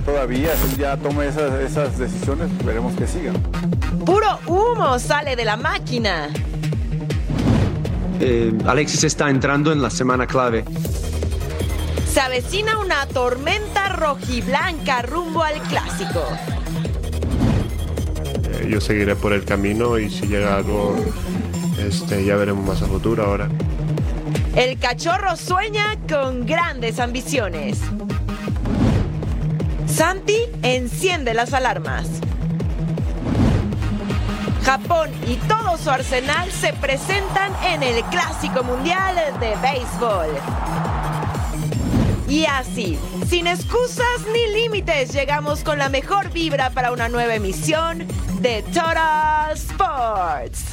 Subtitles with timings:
[0.00, 3.34] ahorita todavía, ya toma esas, esas decisiones, veremos que sigan.
[4.04, 6.28] Puro humo sale de la máquina.
[8.20, 10.64] Eh, Alexis está entrando en la semana clave.
[12.06, 16.24] Se avecina una tormenta rojiblanca rumbo al clásico.
[18.44, 20.96] Eh, yo seguiré por el camino y si llega algo,
[21.78, 23.48] este, ya veremos más a futuro ahora.
[24.56, 27.78] El cachorro sueña con grandes ambiciones.
[30.00, 32.08] Santi enciende las alarmas.
[34.64, 40.28] Japón y todo su arsenal se presentan en el Clásico Mundial de Béisbol.
[42.30, 48.06] Y así, sin excusas ni límites, llegamos con la mejor vibra para una nueva emisión
[48.40, 50.64] de Total Sports.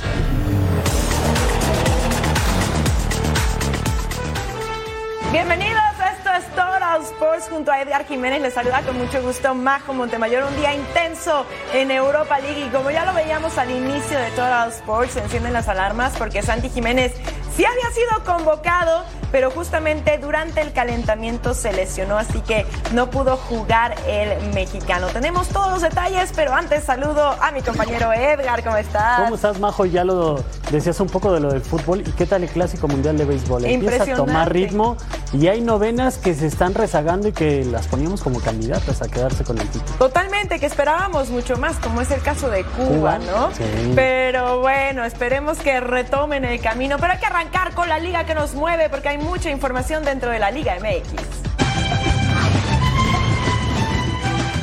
[5.30, 5.84] Bienvenidos,
[6.18, 8.42] esto es Total Sports junto a Edgar Jiménez.
[8.42, 10.46] Les saluda con mucho gusto Majo Montemayor.
[10.46, 14.70] Un día intenso en Europa League y como ya lo veíamos al inicio de Total
[14.70, 17.14] Sports, se encienden las alarmas porque Santi Jiménez
[17.58, 23.38] sí había sido convocado, pero justamente durante el calentamiento se lesionó, así que no pudo
[23.38, 25.08] jugar el mexicano.
[25.08, 28.64] Tenemos todos los detalles, pero antes saludo a mi compañero Edgar.
[28.64, 29.22] ¿Cómo estás?
[29.22, 29.86] ¿Cómo estás, Majo?
[29.86, 32.02] Ya lo decías un poco de lo del fútbol.
[32.02, 33.66] ¿Y qué tal el Clásico Mundial de Béisbol?
[33.66, 34.98] Empieza a tomar ritmo
[35.34, 39.44] y hay novenas que se están rezagando y que las poníamos como candidatas a quedarse
[39.44, 39.98] con el título.
[39.98, 43.52] Totalmente, que esperábamos mucho más, como es el caso de Cuba, Cuba, ¿no?
[43.52, 43.64] sí.
[43.96, 46.98] Pero bueno, esperemos que retomen el camino.
[47.00, 50.30] Pero hay que arrancar con la liga que nos mueve porque hay mucha información dentro
[50.30, 51.48] de la Liga MX.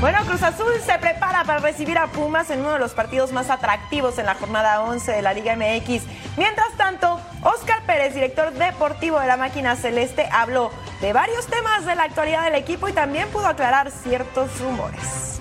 [0.00, 3.48] Bueno, Cruz Azul se prepara para recibir a Pumas en uno de los partidos más
[3.48, 6.02] atractivos en la jornada 11 de la Liga MX.
[6.36, 10.70] Mientras tanto, Oscar Pérez, director deportivo de la máquina celeste, habló
[11.00, 15.40] de varios temas de la actualidad del equipo y también pudo aclarar ciertos rumores.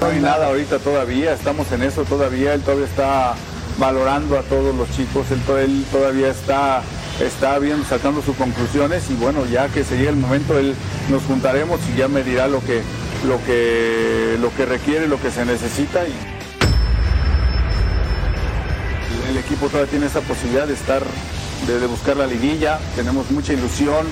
[0.00, 3.34] No hay nada ahorita todavía, estamos en eso todavía, él todavía está
[3.78, 6.82] valorando a todos los chicos, él, él todavía está,
[7.20, 10.74] está bien sacando sus conclusiones y bueno, ya que se llegue el momento, él
[11.08, 12.82] nos juntaremos y ya me dirá lo que,
[13.26, 16.00] lo que, lo que requiere, lo que se necesita
[19.28, 21.02] el equipo todavía tiene esa posibilidad de estar,
[21.66, 24.06] de, buscar la liguilla, tenemos mucha ilusión,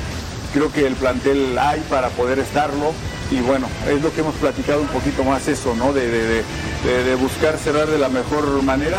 [0.52, 2.92] creo que el plantel hay para poder estarlo
[3.30, 5.92] y bueno, es lo que hemos platicado un poquito más eso, ¿no?
[5.92, 6.44] De- de-
[7.04, 8.98] de buscar cerrar de la mejor manera.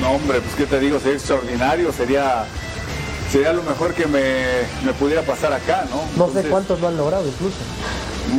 [0.00, 2.44] No, hombre, pues qué te digo, sería extraordinario, sería,
[3.30, 4.34] sería lo mejor que me,
[4.84, 6.26] me pudiera pasar acá, ¿no?
[6.26, 7.56] No sé cuántos lo han logrado incluso.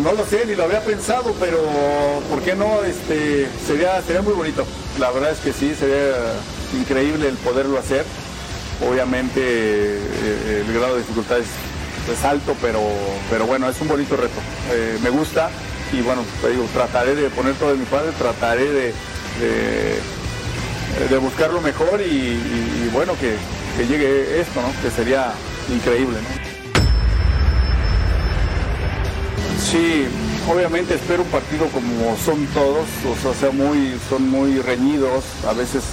[0.03, 1.59] no lo sé, ni lo había pensado, pero
[2.29, 2.83] ¿por qué no?
[2.83, 4.65] Este, sería, sería muy bonito.
[4.99, 6.15] La verdad es que sí, sería
[6.77, 8.05] increíble el poderlo hacer.
[8.89, 11.47] Obviamente eh, el grado de dificultad es,
[12.11, 12.81] es alto, pero,
[13.29, 14.39] pero bueno, es un bonito reto.
[14.71, 15.49] Eh, me gusta
[15.93, 18.93] y bueno, te digo, trataré de poner todo de mi parte, trataré de,
[19.39, 19.99] de,
[21.09, 23.35] de buscar lo mejor y, bueno, que,
[23.77, 24.61] que llegue esto.
[24.81, 25.33] Que sería
[25.73, 26.17] increíble.
[29.59, 30.05] Sí,
[30.51, 32.85] obviamente espero un partido como son todos,
[33.27, 35.83] o sea, muy, son muy reñidos, a veces,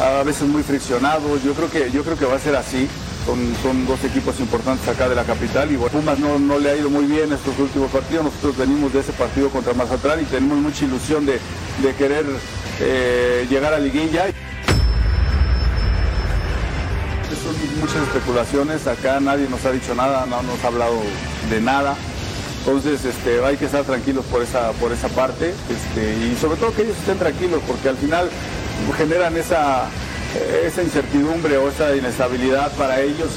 [0.00, 1.42] a veces muy friccionados.
[1.44, 2.88] Yo creo que, yo creo que va a ser así.
[3.24, 6.70] Son, son dos equipos importantes acá de la capital y bueno, Pumas no, no le
[6.70, 8.24] ha ido muy bien estos últimos partidos.
[8.24, 11.38] Nosotros venimos de ese partido contra Mazatlán y tenemos mucha ilusión de,
[11.84, 12.26] de querer
[12.80, 14.26] eh, llegar a liguilla.
[17.82, 20.98] Muchas especulaciones, acá nadie nos ha dicho nada, no nos ha hablado
[21.50, 21.94] de nada.
[22.60, 26.72] Entonces este, hay que estar tranquilos por esa, por esa parte este, y sobre todo
[26.72, 28.30] que ellos estén tranquilos porque al final
[28.96, 29.88] generan esa,
[30.64, 33.30] esa incertidumbre o esa inestabilidad para ellos.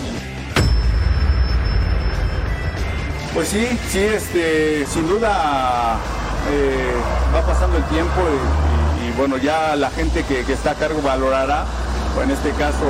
[3.34, 5.98] Pues sí, sí, este, sin duda
[6.52, 6.94] eh,
[7.36, 8.22] va pasando el tiempo
[9.04, 11.66] y, bueno, ya la gente que, está a cargo valorará,
[12.24, 12.86] en este caso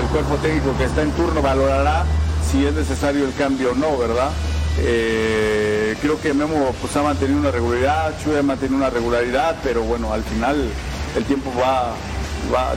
[0.00, 2.04] el cuerpo técnico que está en turno valorará
[2.50, 4.30] si es necesario el cambio o no, ¿verdad?
[4.78, 9.82] Eh, creo que Memo pues, ha mantenido una regularidad, Chuy ha mantenido una regularidad, pero
[9.82, 10.70] bueno, al final
[11.16, 11.50] el tiempo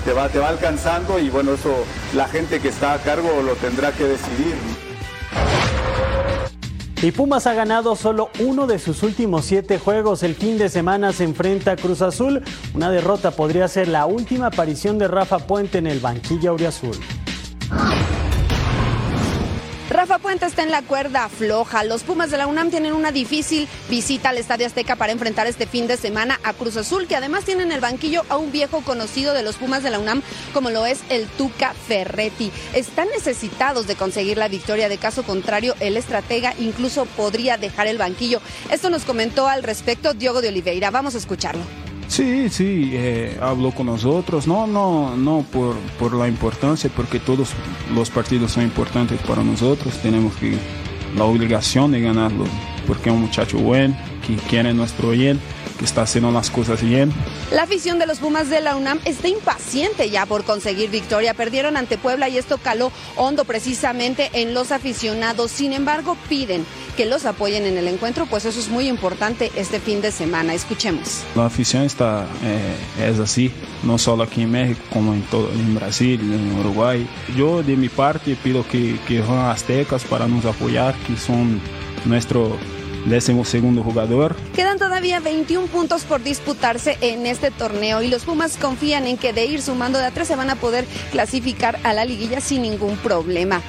[0.03, 4.05] te va alcanzando y bueno, eso la gente que está a cargo lo tendrá que
[4.05, 4.55] decidir.
[7.03, 10.21] Y Pumas ha ganado solo uno de sus últimos siete juegos.
[10.21, 12.43] El fin de semana se enfrenta a Cruz Azul.
[12.75, 16.95] Una derrota podría ser la última aparición de Rafa Puente en el banquillo auriazul.
[20.01, 21.83] Rafa Puente está en la cuerda floja.
[21.83, 25.67] Los Pumas de la UNAM tienen una difícil visita al Estadio Azteca para enfrentar este
[25.67, 28.81] fin de semana a Cruz Azul, que además tiene en el banquillo a un viejo
[28.81, 30.23] conocido de los Pumas de la UNAM,
[30.55, 32.51] como lo es el Tuca Ferretti.
[32.73, 34.89] Están necesitados de conseguir la victoria.
[34.89, 38.41] De caso contrario, el estratega incluso podría dejar el banquillo.
[38.71, 40.89] Esto nos comentó al respecto Diogo de Oliveira.
[40.89, 41.90] Vamos a escucharlo.
[42.11, 47.53] Sí, sí, eh, habló con nosotros, no, no, no por, por la importancia, porque todos
[47.95, 50.57] los partidos son importantes para nosotros, tenemos que
[51.15, 52.43] la obligación de ganarlo,
[52.85, 53.95] porque es un muchacho bueno,
[54.27, 55.39] que quiere nuestro bien
[55.81, 57.11] está haciendo las cosas bien.
[57.51, 61.33] La afición de los Pumas de la UNAM está impaciente ya por conseguir victoria.
[61.33, 65.51] Perdieron ante Puebla y esto caló hondo precisamente en los aficionados.
[65.51, 69.79] Sin embargo, piden que los apoyen en el encuentro, pues eso es muy importante este
[69.79, 70.53] fin de semana.
[70.53, 71.23] Escuchemos.
[71.35, 73.51] La afición está eh, es así,
[73.83, 77.07] no solo aquí en México, como en todo en Brasil, en Uruguay.
[77.35, 81.61] Yo de mi parte pido que que van aztecas para nos apoyar, que son
[82.05, 82.57] nuestro
[83.05, 84.35] décimo segundo jugador.
[84.55, 89.33] Quedan todavía 21 puntos por disputarse en este torneo y los Pumas confían en que
[89.33, 92.61] de ir sumando de a tres se van a poder clasificar a la liguilla sin
[92.61, 93.61] ningún problema.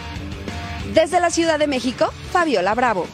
[0.94, 3.06] Desde la Ciudad de México, Fabiola Bravo.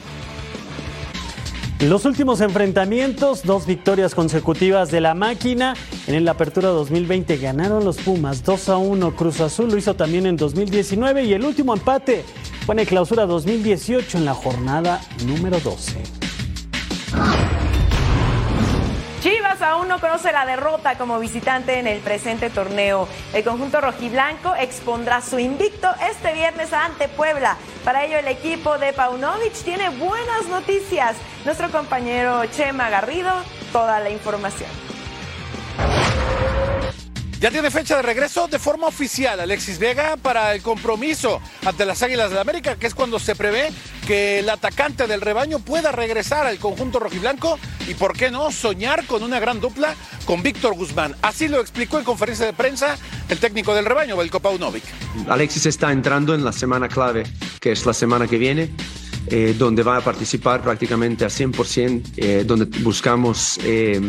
[1.81, 5.75] Los últimos enfrentamientos, dos victorias consecutivas de la máquina.
[6.09, 9.15] En la apertura 2020 ganaron los Pumas 2 a 1.
[9.15, 12.25] Cruz Azul lo hizo también en 2019 y el último empate
[12.67, 16.28] fue en clausura 2018 en la jornada número 12.
[19.69, 23.07] Aún no conoce la derrota como visitante en el presente torneo.
[23.33, 27.57] El conjunto rojiblanco expondrá su invicto este viernes ante Puebla.
[27.85, 31.17] Para ello el equipo de Paunovic tiene buenas noticias.
[31.45, 33.33] Nuestro compañero Chema Garrido,
[33.73, 34.88] toda la información.
[37.41, 42.03] Ya tiene fecha de regreso de forma oficial Alexis Vega para el compromiso ante las
[42.03, 43.71] Águilas del América, que es cuando se prevé
[44.09, 47.57] que el atacante del rebaño pueda regresar al conjunto rojiblanco
[47.87, 49.95] y, por qué no, soñar con una gran dupla
[50.25, 51.15] con Víctor Guzmán.
[51.23, 52.99] Así lo explicó en conferencia de prensa
[53.29, 54.83] el técnico del rebaño, Belko Paunovic.
[55.29, 57.23] Alexis está entrando en la semana clave,
[57.61, 58.71] que es la semana que viene.
[59.31, 64.01] Eh, donde va a participar prácticamente a 100%, eh, donde buscamos eh,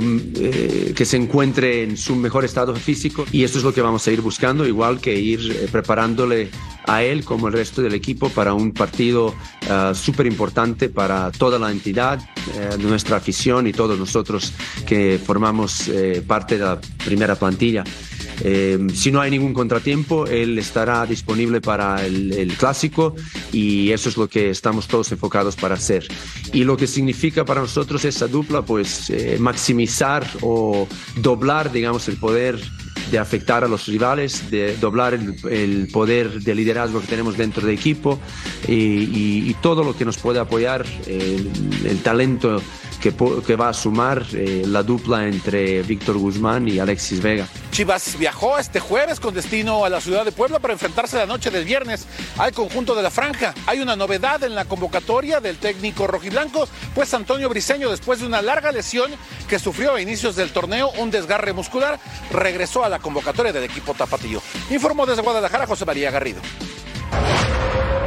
[0.00, 4.06] que, que, se encuentre en su mejor estado físico y esto es lo que vamos
[4.08, 6.48] a ir buscando, igual que ir preparándole
[6.86, 9.34] a él como el resto del equipo para un partido
[9.92, 12.20] súper importante para toda la entidad,
[12.78, 14.54] nuestra afición y todos nosotros
[14.86, 15.90] que formamos
[16.26, 17.84] parte de la primera plantilla.
[18.40, 23.14] Eh, si no hay ningún contratiempo, él estará disponible para el, clásico
[23.52, 26.06] y eso es lo que estamos todos enfocados para hacer.
[26.52, 30.86] Y lo que significa para nosotros esa dupla, pues eh, maximizar o
[31.16, 32.60] doblar, digamos, el poder
[33.10, 37.76] de afectar a los rivales, de doblar el, poder de liderazgo que tenemos dentro del
[37.76, 38.18] equipo
[38.66, 42.60] y, todo lo que nos puede apoyar, el talento
[43.02, 47.48] que, va a sumar eh, la dupla entre Víctor Guzmán y Alexis Vega.
[47.72, 51.50] Chivas viajó este jueves con destino a la ciudad de Puebla para enfrentarse la noche
[51.50, 52.06] del viernes
[52.38, 53.54] al conjunto de la Franja.
[53.66, 58.40] Hay una novedad en la convocatoria del técnico rojiblanco, pues Antonio Briseño, después de una
[58.40, 59.10] larga lesión
[59.48, 61.98] que sufrió a inicios del torneo, un desgarre muscular,
[62.30, 64.40] regresó a la convocatoria del equipo tapatío.
[64.70, 66.40] Informó desde Guadalajara José María Garrido.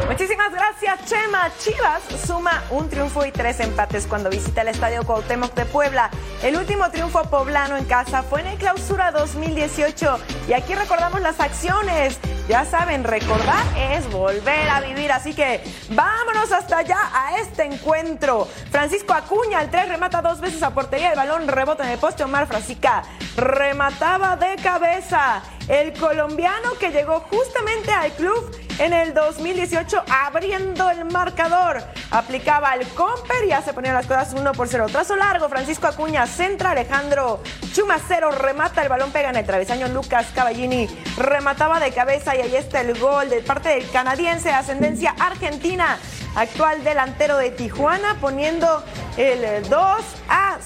[0.08, 1.52] Muchísimas gracias, Chema.
[1.58, 6.12] Chivas suma un triunfo y tres empates cuando visita el Estadio Cuauhtémoc de Puebla.
[6.44, 11.40] El último triunfo poblano en casa fue en el Clausura 2018 y aquí recordamos las
[11.40, 12.20] acciones.
[12.48, 18.48] Ya saben, recordar es volver a vivir, así que vámonos hasta allá a este encuentro.
[18.70, 22.24] Francisco Acuña, el 3 remata dos veces a portería, el balón rebota en el poste.
[22.24, 23.02] Omar Frasica
[23.36, 25.42] remataba de cabeza.
[25.68, 31.84] El colombiano que llegó justamente al club en el 2018 abriendo el marcador.
[32.12, 34.88] Aplicaba el comper y ya se ponían las cosas 1 por 0.
[34.92, 37.42] Trazo largo, Francisco Acuña centra, Alejandro
[37.74, 42.56] Chumacero remata, el balón pega en el travesaño, Lucas Cavallini remataba de cabeza y ahí
[42.56, 45.98] está el gol de parte del canadiense, ascendencia argentina,
[46.36, 48.84] actual delantero de Tijuana, poniendo
[49.18, 50.58] el 2 a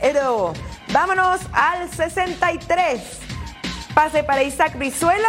[0.00, 0.52] 0.
[0.92, 3.00] Vámonos al 63.
[3.94, 5.28] Pase para Isaac Brizuela.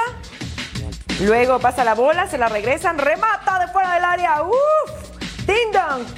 [1.21, 4.43] Luego pasa la bola, se la regresan, remata de fuera del área.
[4.43, 5.11] ¡Uf!
[5.45, 5.71] Ding.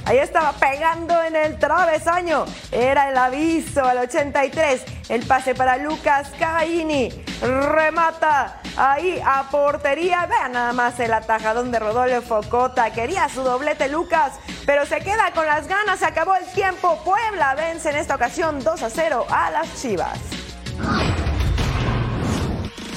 [0.06, 2.46] Ahí estaba pegando en el travesaño.
[2.72, 4.84] Era el aviso al 83.
[5.10, 7.10] El pase para Lucas Caini.
[7.42, 10.26] Remata ahí a portería.
[10.26, 12.92] Vean nada más el atajadón de Rodolfo Cota.
[12.92, 14.34] Quería su doblete Lucas,
[14.66, 16.00] pero se queda con las ganas.
[16.00, 17.02] Se acabó el tiempo.
[17.04, 20.20] Puebla vence en esta ocasión 2 a 0 a las Chivas.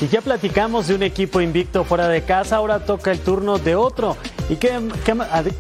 [0.01, 3.77] Y ya platicamos de un equipo invicto fuera de casa, ahora toca el turno de
[3.77, 4.17] otro.
[4.51, 4.71] y que,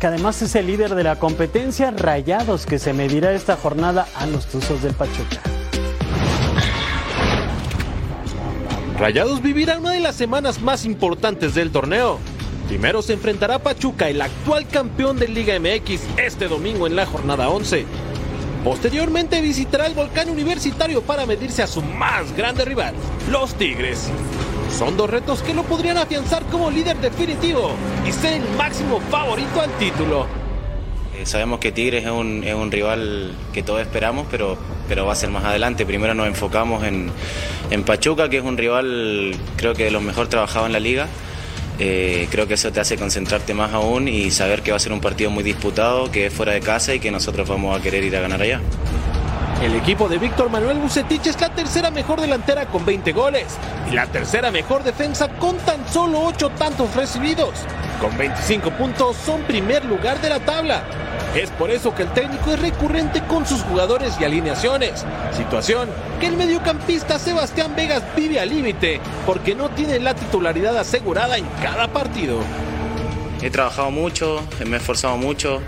[0.02, 4.46] además es el líder de la competencia Rayados que se medirá esta jornada a los
[4.46, 5.40] Tuzos del Pachuca.
[8.98, 12.18] Rayados vivirá una de las semanas más importantes del torneo.
[12.68, 17.06] Primero se enfrentará a Pachuca, el actual campeón de Liga MX, este domingo en la
[17.06, 17.86] jornada 11.
[18.66, 22.96] Posteriormente visitará el volcán universitario para medirse a su más grande rival,
[23.30, 24.10] los Tigres.
[24.76, 29.60] Son dos retos que lo podrían afianzar como líder definitivo y ser el máximo favorito
[29.60, 30.26] al título.
[31.16, 32.42] Eh, sabemos que Tigres es un,
[32.72, 34.58] rival que todos esperamos, pero,
[34.88, 35.86] pero va a ser más adelante.
[35.86, 37.12] Primero nos enfocamos en,
[37.70, 41.06] en Pachuca, que es un rival creo que de los mejor trabajados en la liga.
[41.78, 44.92] Eh, creo que eso te hace concentrarte más aún y saber que va a ser
[44.92, 48.02] un partido muy disputado, que es fuera de casa y que nosotros vamos a querer
[48.02, 48.60] ir a ganar allá.
[49.62, 53.46] El equipo de Víctor Manuel Bucetich es la tercera mejor delantera con 20 goles
[53.90, 57.54] y la tercera mejor defensa con tan solo 8 tantos recibidos.
[58.00, 60.84] Con 25 puntos son primer lugar de la tabla.
[61.34, 65.04] Es por eso que el técnico es recurrente con sus jugadores y alineaciones.
[65.36, 71.36] Situación que el mediocampista Sebastián Vegas vive al límite porque no tiene la titularidad asegurada
[71.36, 72.40] en cada partido.
[73.42, 75.60] He trabajado mucho, me he esforzado mucho.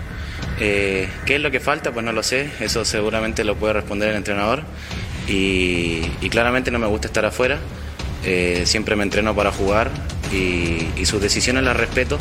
[0.59, 1.91] Eh, ¿Qué es lo que falta?
[1.91, 2.49] Pues no lo sé.
[2.59, 4.63] Eso seguramente lo puede responder el entrenador.
[5.27, 7.59] Y, claramente no me gusta estar afuera.
[8.25, 9.91] Eh, siempre me entreno para jugar
[10.33, 12.17] y, y sus decisiones las respeto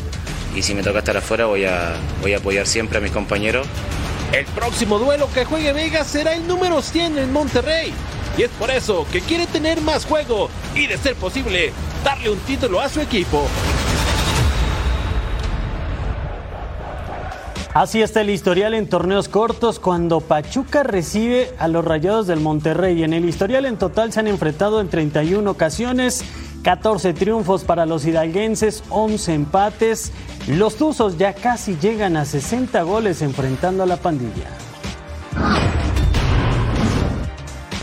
[0.59, 3.67] y si me toca estar afuera voy a, voy a apoyar siempre a mis compañeros.
[4.33, 7.93] El próximo duelo que juegue Vegas será el número 100 en Monterrey.
[8.37, 11.73] Y es por eso que quiere tener más juego y de ser posible
[12.05, 13.47] darle un título a su equipo.
[17.73, 23.05] Así está el historial en torneos cortos cuando Pachuca recibe a los Rayados del Monterrey.
[23.05, 26.25] En el historial en total se han enfrentado en 31 ocasiones,
[26.63, 30.13] 14 triunfos para los hidalguenses, 11 empates.
[30.47, 34.49] Los Tuzos ya casi llegan a 60 goles enfrentando a la pandilla.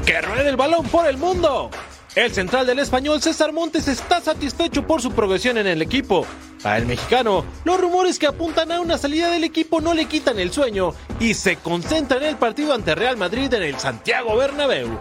[0.05, 1.70] ¡Que ruede el balón por el mundo!
[2.15, 6.25] El central del español César Montes está satisfecho por su progresión en el equipo.
[6.65, 10.39] A el mexicano, los rumores que apuntan a una salida del equipo no le quitan
[10.39, 14.98] el sueño y se concentra en el partido ante Real Madrid en el Santiago Bernabéu.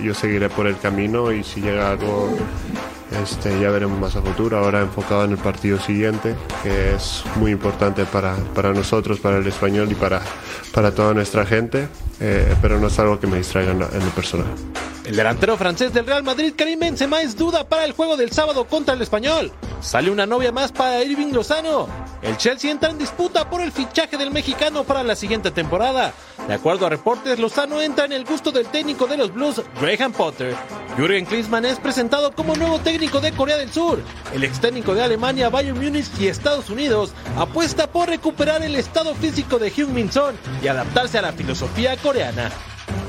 [0.00, 2.36] Yo seguiré por el camino y si llega algo
[3.20, 7.50] este, ya veremos más a futuro, ahora enfocado en el partido siguiente, que es muy
[7.50, 10.22] importante para, para nosotros, para el español y para,
[10.72, 11.88] para toda nuestra gente,
[12.20, 14.46] eh, pero no es algo que me distraiga en lo personal.
[15.08, 18.66] El delantero francés del Real Madrid, Karim Benzema, es duda para el juego del sábado
[18.66, 19.50] contra el Español.
[19.80, 21.88] Sale una novia más para Irving Lozano.
[22.20, 26.12] El Chelsea entra en disputa por el fichaje del mexicano para la siguiente temporada.
[26.46, 30.12] De acuerdo a reportes, Lozano entra en el gusto del técnico de los Blues, Graham
[30.12, 30.54] Potter.
[30.98, 34.02] Jürgen Klinsmann es presentado como nuevo técnico de Corea del Sur.
[34.34, 39.14] El ex técnico de Alemania, Bayern Múnich y Estados Unidos apuesta por recuperar el estado
[39.14, 42.50] físico de Hyun Min Son y adaptarse a la filosofía coreana.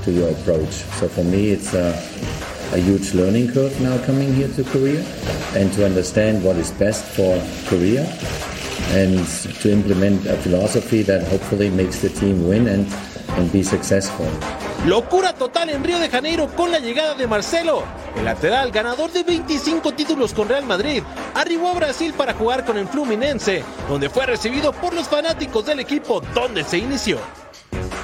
[0.10, 0.74] To your approach.
[1.00, 1.94] So for me, it's a,
[2.74, 5.04] a huge learning curve now coming here to Korea
[5.54, 7.38] and to understand what is best for
[7.70, 8.06] Korea
[8.98, 9.26] and
[9.62, 12.88] to implement a philosophy that hopefully makes the team win and,
[13.38, 14.28] and be successful.
[14.86, 17.84] Locura total en Río de Janeiro con la llegada de Marcelo.
[18.18, 21.04] El lateral, ganador de 25 títulos con Real Madrid,
[21.36, 25.82] arribó a Brasil para jugar con el Fluminense, donde fue recibido por los fanáticos del
[25.82, 27.20] equipo donde se inició.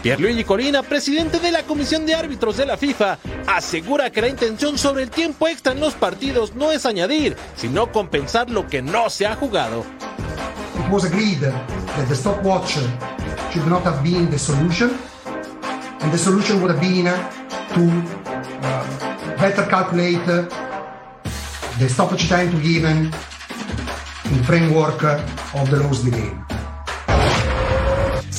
[0.06, 4.78] Pierluigi Colina, presidente de la Comisión de Árbitros de la FIFA, asegura que la intención
[4.78, 9.10] sobre el tiempo extra en los partidos no es añadir, sino compensar lo que no
[9.10, 9.84] se ha jugado.
[10.78, 12.78] It was agreed that the stopwatch
[13.52, 14.92] should not have been the solution,
[16.02, 17.90] and the solution would have been to
[18.62, 18.84] uh,
[19.40, 20.24] better calculate
[21.80, 23.12] the stoppage time to given
[24.26, 26.45] in framework of the laws of the game.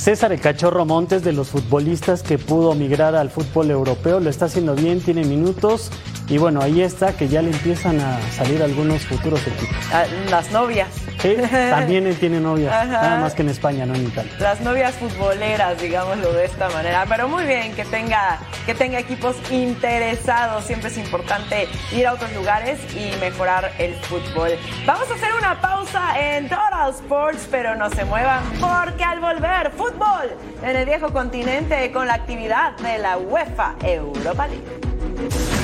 [0.06, 4.44] César el Cachorro Montes de los futbolistas que pudo migrar al fútbol europeo, lo está
[4.44, 5.90] haciendo bien, tiene minutos
[6.28, 9.75] y bueno, ahí está que ya le empiezan a salir algunos futuros equipos.
[9.92, 10.90] Ah, las novias.
[11.20, 11.37] Sí,
[11.70, 14.32] también él tiene novias, nada más que en España, no en Italia.
[14.38, 17.04] Las novias futboleras, digámoslo de esta manera.
[17.08, 20.64] Pero muy bien, que tenga, que tenga equipos interesados.
[20.64, 24.50] Siempre es importante ir a otros lugares y mejorar el fútbol.
[24.85, 29.70] Vamos a hacer una pausa en Total Sports, pero no se muevan porque al volver,
[29.73, 35.55] fútbol en el viejo continente con la actividad de la UEFA Europa League.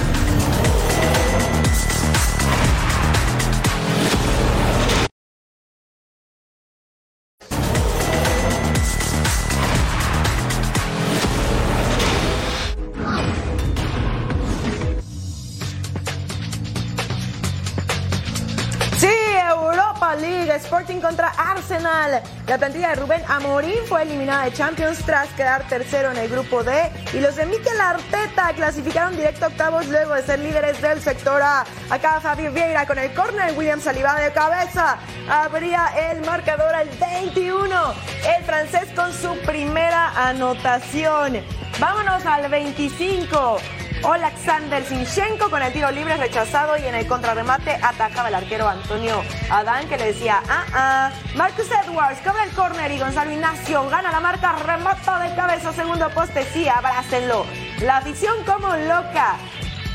[22.53, 26.63] La plantilla de Rubén Amorín fue eliminada de Champions tras quedar tercero en el grupo
[26.63, 26.71] D
[27.15, 31.41] y los de Mikel Arteta clasificaron directo a octavos luego de ser líderes del sector
[31.41, 31.65] A.
[31.89, 34.99] Acá Javier Vieira con el córner, William Saliba de cabeza.
[35.31, 37.95] Abría el marcador al 21.
[38.37, 41.41] El francés con su primera anotación.
[41.81, 43.82] Vámonos al 25.
[44.05, 49.23] Alexander Sinchenko con el tiro libre rechazado y en el contrarremate atacaba el arquero Antonio
[49.51, 51.11] Adán que le decía, ah, ah.
[51.37, 56.11] Marcus Edwards cobra el córner y Gonzalo Ignacio gana la marca, remata de cabeza, segundo
[56.11, 57.47] poste, sí, abrácenlo.
[57.81, 59.37] La afición como loca.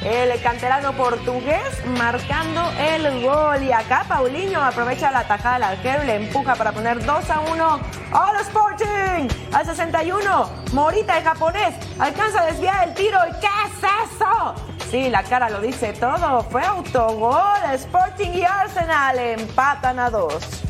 [0.10, 3.62] El canterano portugués marcando el gol.
[3.62, 7.40] Y acá Paulinho aprovecha la tajada del arquero y le empuja para poner 2 a
[7.42, 7.80] 1
[8.14, 9.28] al Sporting.
[9.52, 13.20] Al 61, Morita, el japonés, alcanza a desviar el tiro.
[13.28, 14.56] ¿Y qué es eso?
[14.90, 16.42] Sí, la cara lo dice todo.
[16.44, 17.60] Fue autogol.
[17.74, 20.67] Sporting y Arsenal empatan a dos.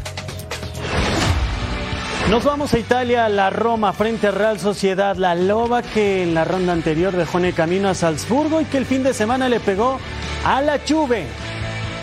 [2.30, 6.44] Nos vamos a Italia, la Roma frente a Real Sociedad, la Loba que en la
[6.44, 9.62] ronda anterior dejó en el camino a Salzburgo y que el fin de semana le
[9.62, 9.98] pegó
[10.44, 11.26] a la Chuve.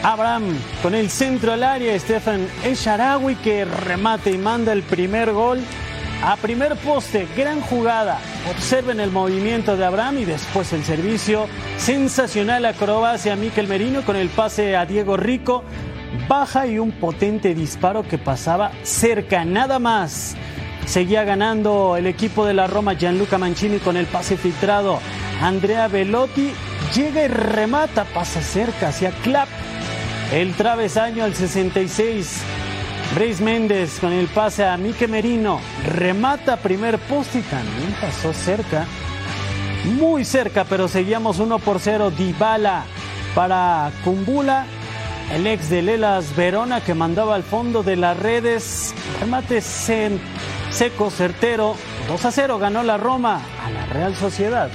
[0.03, 5.61] Abraham con el centro al área, Stefan Esharawi que remate y manda el primer gol
[6.23, 8.19] a primer poste, gran jugada.
[8.51, 14.17] Observen el movimiento de Abraham y después el servicio sensacional acrobacia a Miquel Merino con
[14.17, 15.65] el pase a Diego Rico
[16.29, 20.37] baja y un potente disparo que pasaba cerca, nada más.
[20.87, 25.01] Seguía ganando el equipo de la Roma Gianluca Mancini con el pase filtrado.
[25.41, 26.53] Andrea Velotti
[26.95, 29.49] llega y remata, pasa cerca hacia Clap.
[30.33, 32.43] El travesaño al 66.
[33.15, 35.61] Brace Méndez con el pase a Mique Merino.
[35.87, 38.87] Remata primer poste y también pasó cerca.
[39.99, 42.11] Muy cerca, pero seguíamos 1 por 0.
[42.11, 42.85] Dybala
[43.35, 44.67] para Kumbula
[45.33, 48.95] el ex de Lelas Verona que mandaba al fondo de las redes.
[49.21, 51.77] Remate seco, certero.
[52.09, 54.71] 2 a 0 ganó la Roma a la Real Sociedad.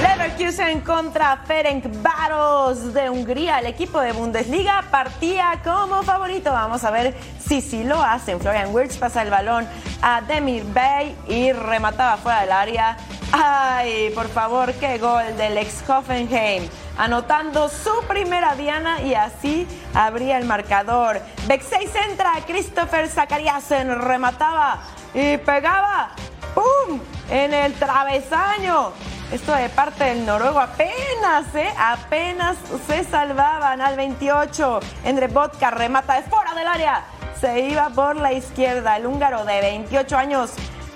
[0.00, 3.58] Leverkusen contra Ferenc Varos de Hungría.
[3.58, 6.52] El equipo de Bundesliga partía como favorito.
[6.52, 8.40] Vamos a ver si sí lo hacen.
[8.40, 9.66] Florian Wirtz pasa el balón
[10.00, 12.96] a Demir Bay y remataba fuera del área.
[13.32, 20.38] Ay, por favor, qué gol del ex Hoffenheim anotando su primera diana y así abría
[20.38, 21.20] el marcador.
[21.46, 24.80] Bexey centra, Christopher Zakariasen remataba
[25.14, 26.10] y pegaba,
[26.54, 27.00] ¡pum!
[27.30, 28.92] en el travesaño.
[29.32, 31.72] Esto de parte del noruego apenas, ¿eh?
[31.78, 34.80] Apenas se salvaban al 28.
[35.04, 37.04] Endre Vodka remata de fuera del área.
[37.40, 38.96] Se iba por la izquierda.
[38.96, 40.50] El húngaro de 28 años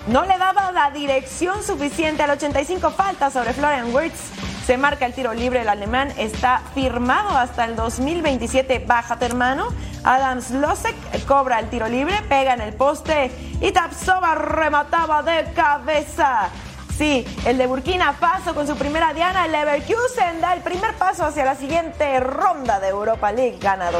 [0.07, 5.13] no le daba la dirección suficiente al 85 falta sobre Florian Wirtz se marca el
[5.13, 8.83] tiro libre, el alemán está firmado hasta el 2027.
[8.85, 9.69] Bájate, hermano.
[10.03, 10.93] Adams Losek
[11.25, 16.49] cobra el tiro libre, pega en el poste y Tapsova remataba de cabeza.
[16.97, 21.25] Sí, el de Burkina Faso con su primera diana, el Leverkusen da el primer paso
[21.25, 23.99] hacia la siguiente ronda de Europa League, ganado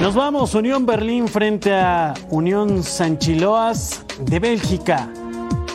[0.00, 5.10] Nos vamos, Unión Berlín frente a Unión Sanchiloas de Bélgica.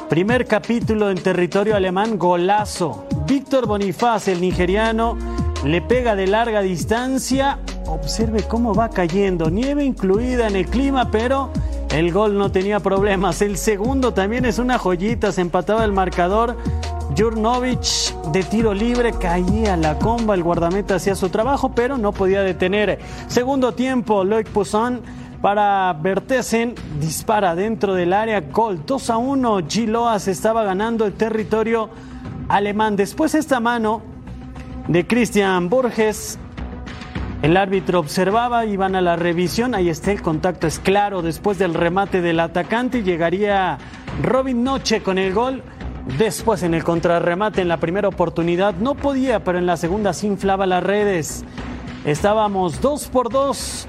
[0.09, 3.05] Primer capítulo en territorio alemán, golazo.
[3.27, 5.15] Víctor Bonifaz, el nigeriano,
[5.63, 7.59] le pega de larga distancia.
[7.85, 9.51] Observe cómo va cayendo.
[9.51, 11.51] Nieve incluida en el clima, pero
[11.91, 13.41] el gol no tenía problemas.
[13.41, 15.31] El segundo también es una joyita.
[15.31, 16.57] Se empataba el marcador.
[17.17, 20.35] Jurnovic de tiro libre caía la comba.
[20.35, 22.99] El guardameta hacía su trabajo, pero no podía detener.
[23.27, 25.01] Segundo tiempo, Loic Poussin
[25.41, 26.75] para Bertesen.
[26.99, 28.41] Dispara dentro del área.
[28.41, 29.59] Gol 2 a 1.
[29.67, 31.89] Giloas estaba ganando el territorio
[32.49, 32.95] alemán.
[32.95, 34.01] Después esta mano
[34.87, 36.37] de Christian Borges.
[37.41, 41.73] El árbitro observaba, iban a la revisión, ahí está el contacto, es claro, después del
[41.73, 43.77] remate del atacante llegaría
[44.23, 45.61] Robin Noche con el gol.
[46.17, 50.27] Después en el contrarremate en la primera oportunidad no podía, pero en la segunda se
[50.27, 51.43] inflaba las redes.
[52.05, 53.85] Estábamos dos por dos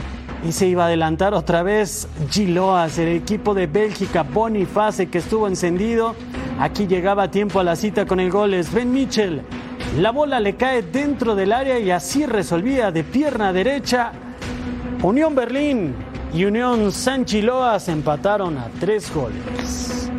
[0.47, 5.47] y se iba a adelantar otra vez Giloas, el equipo de Bélgica, Boniface que estuvo
[5.47, 6.15] encendido
[6.59, 9.43] Aquí llegaba a tiempo a la cita con el gol Sven Mitchell.
[9.96, 14.12] La bola le cae dentro del área y así resolvía de pierna derecha.
[15.03, 15.94] Unión Berlín
[16.33, 20.11] y Unión Sanchiloa se empataron a tres goles.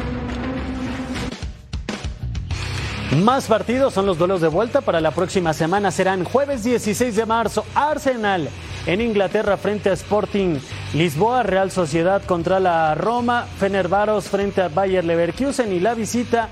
[3.24, 5.92] Más partidos son los duelos de vuelta para la próxima semana.
[5.92, 8.50] Serán jueves 16 de marzo, Arsenal
[8.86, 10.58] en Inglaterra frente a Sporting
[10.94, 16.50] Lisboa, Real Sociedad contra la Roma, Fenerbaros frente a Bayer Leverkusen y la visita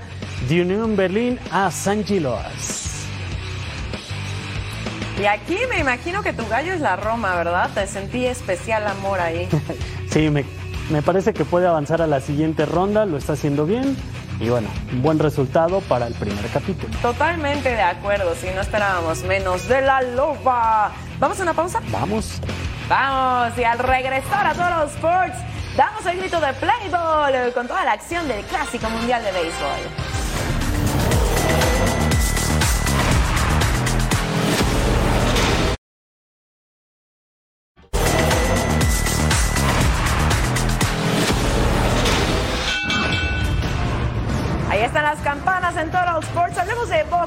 [0.48, 2.87] de Unión Berlín a San Giloas.
[5.20, 7.70] Y aquí me imagino que tu gallo es la Roma, ¿verdad?
[7.74, 9.48] Te sentí especial amor ahí.
[10.10, 10.44] sí, me,
[10.90, 13.96] me parece que puede avanzar a la siguiente ronda, lo está haciendo bien.
[14.38, 16.96] Y bueno, un buen resultado para el primer capítulo.
[17.02, 20.92] Totalmente de acuerdo, si no esperábamos menos de la loba.
[21.18, 21.80] ¿Vamos a una pausa?
[21.90, 22.40] Vamos.
[22.88, 25.36] Vamos, y al regresar a todos los sports,
[25.76, 30.27] damos el grito de Playball con toda la acción del Clásico Mundial de Béisbol.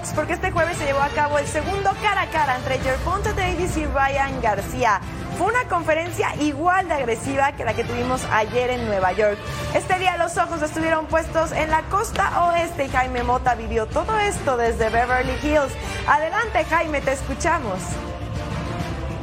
[0.09, 3.77] Porque este jueves se llevó a cabo el segundo cara a cara entre Gervonta Davis
[3.77, 4.99] y Ryan García.
[5.37, 9.37] Fue una conferencia igual de agresiva que la que tuvimos ayer en Nueva York.
[9.73, 14.19] Este día los ojos estuvieron puestos en la costa oeste y Jaime Mota vivió todo
[14.19, 15.71] esto desde Beverly Hills.
[16.07, 17.79] Adelante Jaime, te escuchamos.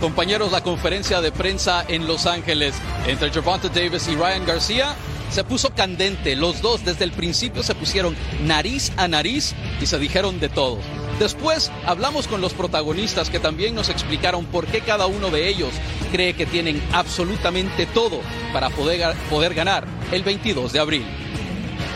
[0.01, 2.75] Compañeros, la conferencia de prensa en Los Ángeles
[3.07, 4.95] entre Gervonta Davis y Ryan García
[5.31, 6.37] se puso candente.
[6.37, 10.79] Los dos desde el principio se pusieron nariz a nariz y se dijeron de todo.
[11.19, 15.71] Después hablamos con los protagonistas que también nos explicaron por qué cada uno de ellos
[16.13, 18.21] cree que tienen absolutamente todo
[18.53, 21.07] para poder, poder ganar el 22 de abril.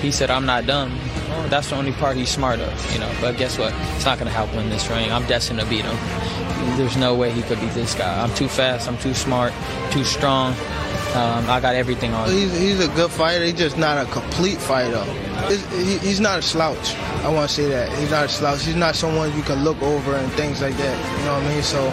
[0.02, 0.90] He said, I'm not done.
[1.48, 3.10] that's the only part he's smart of, you know.
[3.20, 3.72] But guess what?
[3.94, 5.12] It's not going to help win this ring.
[5.12, 5.96] I'm destined to beat him.
[6.76, 8.22] There's no way he could beat this guy.
[8.22, 8.88] I'm too fast.
[8.88, 9.52] I'm too smart.
[9.90, 10.54] Too strong.
[11.14, 12.30] Um, I got everything on.
[12.30, 13.44] He's, he's, a good fighter.
[13.44, 15.04] He's just not a complete fighter.
[15.76, 16.96] He, he's not a slouch.
[17.22, 17.92] I want to say that.
[17.98, 18.64] He's not a slouch.
[18.64, 21.18] He's not someone you can look over and things like that.
[21.18, 21.62] You know what I mean?
[21.62, 21.90] So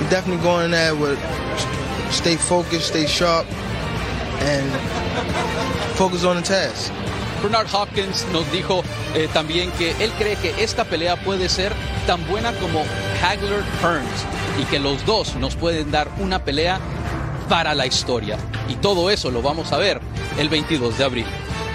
[0.00, 1.18] he's definitely going in there with
[2.10, 3.46] stay focused, stay sharp,
[4.42, 4.68] and
[5.96, 6.92] focus on the task.
[7.40, 8.82] Bernard Hopkins nos dijo
[9.14, 11.72] eh, también que él cree que esta pelea puede ser
[12.08, 12.84] tan buena como
[13.22, 14.26] Hagler Hearns
[14.60, 16.80] y que los dos nos pueden dar una pelea
[17.48, 18.36] para la historia.
[18.68, 20.00] Y todo eso lo vamos a ver
[20.38, 21.26] el 22 de abril.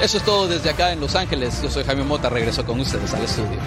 [0.02, 1.62] Eso es todo desde acá en Los Ángeles.
[1.62, 3.60] Yo soy Jaime Mota, regreso con ustedes al estudio.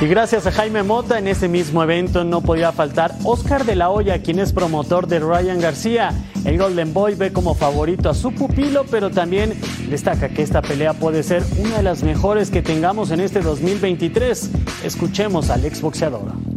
[0.00, 3.90] Y gracias a Jaime Mota, en ese mismo evento no podía faltar Oscar de la
[3.90, 6.12] Hoya, quien es promotor de Ryan García.
[6.44, 9.54] El Golden Boy ve como favorito a su pupilo, pero también
[9.90, 14.50] destaca que esta pelea puede ser una de las mejores que tengamos en este 2023.
[14.84, 16.47] Escuchemos al exboxeador.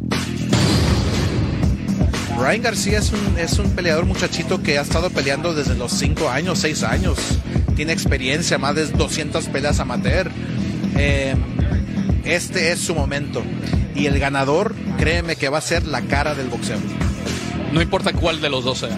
[2.41, 6.27] Ryan García es un, es un peleador muchachito que ha estado peleando desde los 5
[6.27, 7.19] años, 6 años.
[7.75, 10.31] Tiene experiencia, más de 200 peleas amateur.
[10.97, 11.35] Eh,
[12.25, 13.43] este es su momento.
[13.93, 16.79] Y el ganador, créeme que va a ser la cara del boxeo.
[17.73, 18.97] No importa cuál de los dos sea.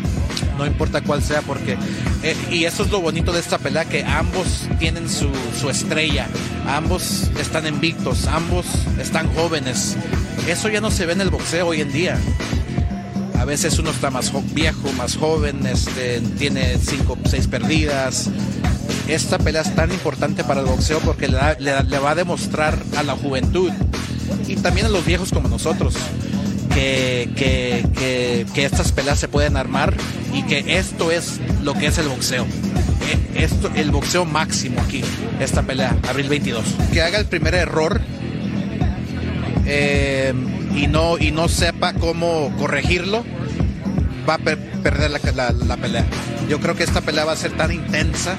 [0.58, 1.76] No importa cuál sea, porque.
[2.24, 5.30] Eh, y eso es lo bonito de esta pelea: que ambos tienen su,
[5.60, 6.30] su estrella.
[6.66, 8.26] Ambos están invictos.
[8.28, 8.66] Ambos
[9.02, 9.98] están jóvenes.
[10.48, 12.18] Eso ya no se ve en el boxeo hoy en día.
[13.44, 18.30] A veces uno está más viejo, más joven, este, tiene cinco, seis perdidas.
[19.10, 23.18] Esta pelea es tan importante para el boxeo porque le, va a demostrar a la
[23.18, 23.70] juventud
[24.48, 25.94] y también a los viejos como nosotros
[26.74, 29.94] que, estas peleas se pueden armar
[30.34, 32.46] y que esto es lo que es el boxeo.
[33.36, 35.04] E, esto, el boxeo máximo aquí,
[35.42, 36.64] esta pelea, abril 22.
[36.94, 38.00] Que haga el primer error
[39.66, 40.34] eh,
[40.76, 43.24] y no, y no sepa cómo corregirlo,
[44.28, 46.06] va a perder la, pelea.
[46.48, 48.36] Yo creo que esta pelea va a ser tan intensa.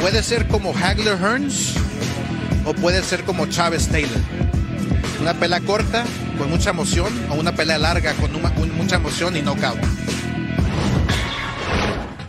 [0.00, 1.74] Puede ser como Hagler Hearns
[2.64, 4.20] o puede ser como Chávez Taylor.
[5.20, 6.04] Una pelea corta
[6.38, 8.32] con mucha emoción o una pelea larga con
[8.76, 9.78] mucha emoción y knockout.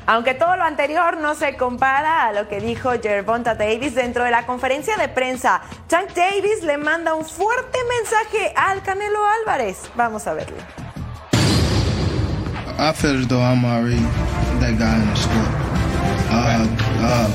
[0.09, 4.31] Aunque todo lo anterior no se compara a lo que dijo Gervonta Davis dentro de
[4.31, 9.77] la conferencia de prensa, Tank Davis le manda un fuerte mensaje al Canelo Álvarez.
[9.95, 10.57] Vamos a verlo.
[12.79, 13.99] I feel as though I'm already
[14.63, 15.51] that guy in the sport.
[16.31, 16.63] Uh,
[17.03, 17.27] uh,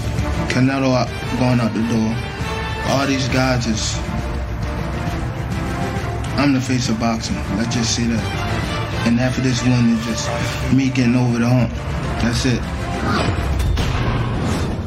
[0.48, 1.04] Canelo
[1.38, 2.16] going out the door.
[2.88, 3.98] All these guys is.
[6.40, 7.36] I'm the face of boxing.
[7.58, 8.24] Let's just say that.
[9.06, 10.30] And after this win, it's just
[10.72, 11.70] me getting over the hump.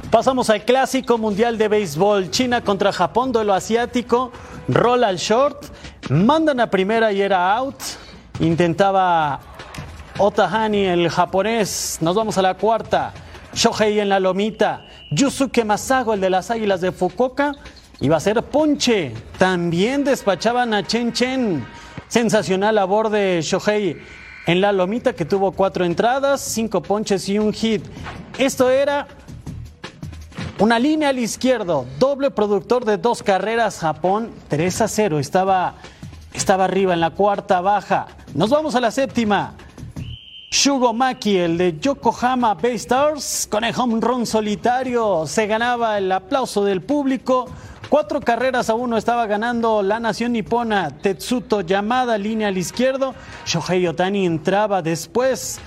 [0.10, 2.32] Pasamos al clásico mundial de béisbol.
[2.32, 4.32] China contra Japón, duelo asiático.
[4.68, 5.68] Roll al short.
[6.10, 7.76] Mandan a primera y era out.
[8.40, 9.40] Intentaba
[10.20, 12.00] Otahani, el japonés.
[12.02, 13.14] Nos vamos a la cuarta.
[13.54, 14.86] Shohei en la lomita.
[15.12, 17.54] Yusuke Masago, el de las águilas de Fukuoka.
[18.00, 19.14] Iba a ser ponche.
[19.38, 21.66] También despachaban a Chen Chen.
[22.08, 23.98] Sensacional labor de Shohei
[24.48, 27.86] en la lomita que tuvo cuatro entradas, cinco ponches y un hit.
[28.38, 29.08] Esto era
[30.58, 35.20] una línea al izquierdo, doble productor de dos carreras, Japón 3 a 0.
[35.20, 35.76] Estaba
[36.34, 38.08] estaba arriba en la cuarta baja.
[38.34, 39.54] Nos vamos a la séptima.
[40.50, 46.10] Shugo Maki, el de Yokohama Bay Stars, con el home run solitario, se ganaba el
[46.10, 47.50] aplauso del público.
[47.90, 50.90] Cuatro carreras a uno estaba ganando la nación nipona.
[51.02, 53.14] Tetsuto llamada línea al izquierdo.
[53.46, 55.60] Shohei Otani entraba después.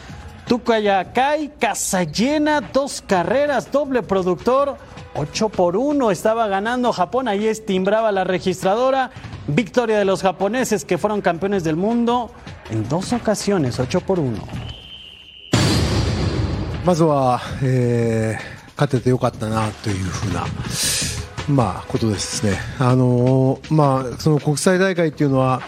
[0.47, 4.79] Tukayakai, casa llena, dos carreras, doble productor.
[5.14, 9.12] 8 por 1 estaba ganando Japón, ahí estimbraba la registradora.
[9.48, 12.32] Victoria de los japoneses que fueron campeones del mundo
[12.70, 14.34] en dos ocasiones, 8 por 1.
[16.86, 20.46] まずは、えー勝ててよかったなというふうな、
[21.48, 22.60] まあ、ことですね。
[22.78, 25.62] あのーまあ、その国際大会っていうのは、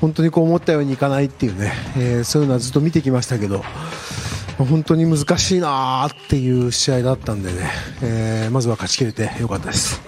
[0.00, 4.21] 本当にこう思ったようにいかないっていうね、えーそういうのはずっと見てきましたけど、まあ
[4.58, 7.70] 本当に難しいなっていう試合だったんでね、
[8.02, 10.00] えーまずは勝ちきれてよかったです。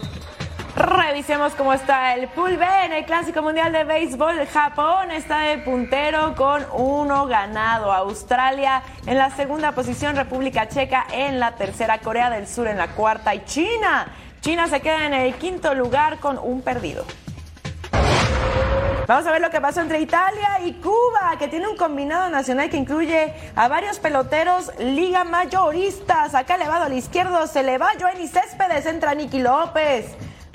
[0.76, 4.46] Revisemos cómo está el Pool B en el Clásico Mundial de Béisbol.
[4.46, 7.92] Japón está de puntero con uno ganado.
[7.92, 12.88] Australia en la segunda posición, República Checa en la tercera, Corea del Sur en la
[12.88, 14.06] cuarta y China.
[14.40, 17.04] China se queda en el quinto lugar con un perdido.
[19.07, 22.71] Vamos a ver lo que pasó entre Italia y Cuba, que tiene un combinado nacional
[22.71, 26.33] que incluye a varios peloteros liga mayoristas.
[26.33, 30.07] Acá elevado al izquierdo se le va Joenny Céspedes, entra Nicky López.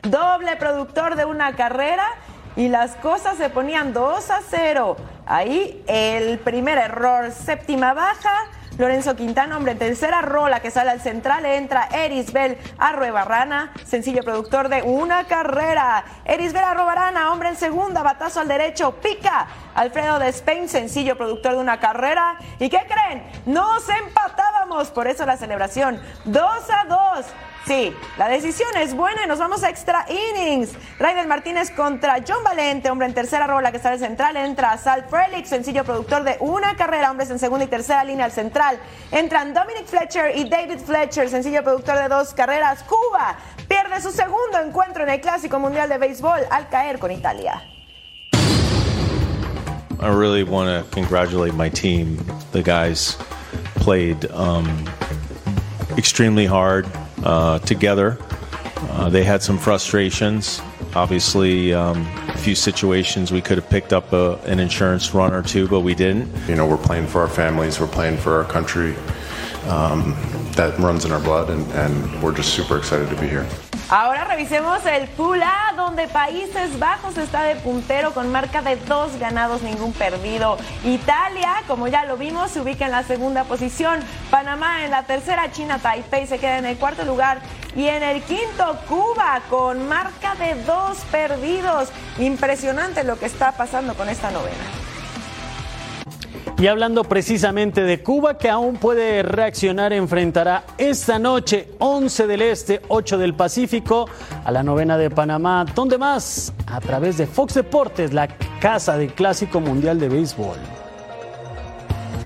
[0.03, 2.09] Doble productor de una carrera
[2.57, 4.97] y las cosas se ponían 2 a 0.
[5.27, 8.35] Ahí el primer error, séptima baja.
[8.81, 14.81] Lorenzo Quintana, hombre, tercera rola que sale al central, entra Erisbel Arruebarrana, sencillo productor de
[14.81, 16.03] una carrera.
[16.25, 19.49] Erisbel Arruebarrana, hombre en segunda, batazo al derecho, pica.
[19.75, 22.39] Alfredo de Spain, sencillo productor de una carrera.
[22.59, 23.23] ¿Y qué creen?
[23.45, 26.01] Nos empatábamos, por eso la celebración.
[26.25, 27.27] 2 a 2.
[27.67, 30.71] Sí, la decisión es buena y nos vamos a extra innings.
[30.99, 35.07] Raiden Martínez contra John Valente, hombre en tercera rola que sale al central, entra Sal
[35.09, 38.81] Frelix, sencillo productor de una carrera, hombres en segunda y tercera línea al central.
[39.13, 42.83] Entran Dominic Fletcher y David Fletcher, sencillo productor de dos carreras.
[42.85, 43.37] Cuba
[43.69, 47.63] pierde su segundo encuentro en el Clásico Mundial de Béisbol al caer con Italia.
[50.03, 52.17] I really want to congratulate my team.
[52.53, 53.19] The guys
[53.77, 54.67] played um,
[55.99, 56.87] extremely hard
[57.25, 58.19] uh, together.
[58.91, 60.61] Uh, they had some frustrations.
[60.95, 65.43] Obviously, um, a few situations we could have picked up a, an insurance run or
[65.43, 66.29] two, but we didn't.
[66.49, 68.97] You know, we're playing for our families, we're playing for our country.
[69.69, 70.17] Um,
[70.57, 73.47] that runs in our blood, and, and we're just super excited to be here.
[73.91, 75.43] Ahora revisemos el Pool
[75.77, 80.59] donde Países Bajos está de puntero con marca de dos ganados, ningún perdido.
[80.85, 83.99] Italia, como ya lo vimos, se ubica en la segunda posición.
[84.31, 87.41] Panamá en la tercera, China Taipei se queda en el cuarto lugar.
[87.75, 91.89] Y en el quinto, Cuba con marca de dos perdidos.
[92.19, 94.90] Impresionante lo que está pasando con esta novena.
[96.61, 102.83] Y hablando precisamente de Cuba, que aún puede reaccionar, enfrentará esta noche 11 del Este,
[102.89, 104.07] 8 del Pacífico,
[104.45, 105.65] a la novena de Panamá.
[105.75, 106.53] ¿Dónde más?
[106.67, 108.29] A través de Fox Deportes, la
[108.61, 110.59] casa del Clásico Mundial de Béisbol.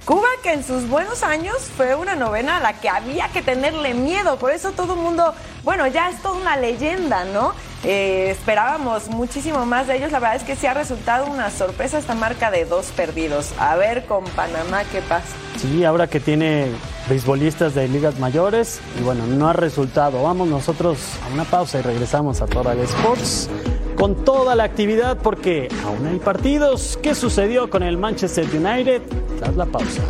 [0.04, 3.94] Cuba que en sus buenos años fue una novena a la que había que tenerle
[3.94, 5.32] miedo, por eso todo el mundo,
[5.64, 7.52] bueno, ya es toda una leyenda, ¿no?
[7.84, 11.98] Eh, esperábamos muchísimo más de ellos, la verdad es que sí ha resultado una sorpresa
[11.98, 13.52] esta marca de dos perdidos.
[13.58, 15.26] A ver con Panamá qué pasa.
[15.56, 16.68] Sí, ahora que tiene
[17.08, 20.22] beisbolistas de ligas mayores y bueno, no ha resultado.
[20.22, 20.98] Vamos nosotros
[21.28, 23.50] a una pausa y regresamos a Total Sports
[23.96, 26.98] con toda la actividad porque aún hay partidos.
[27.02, 29.02] ¿Qué sucedió con el Manchester United
[29.38, 30.02] tras la pausa?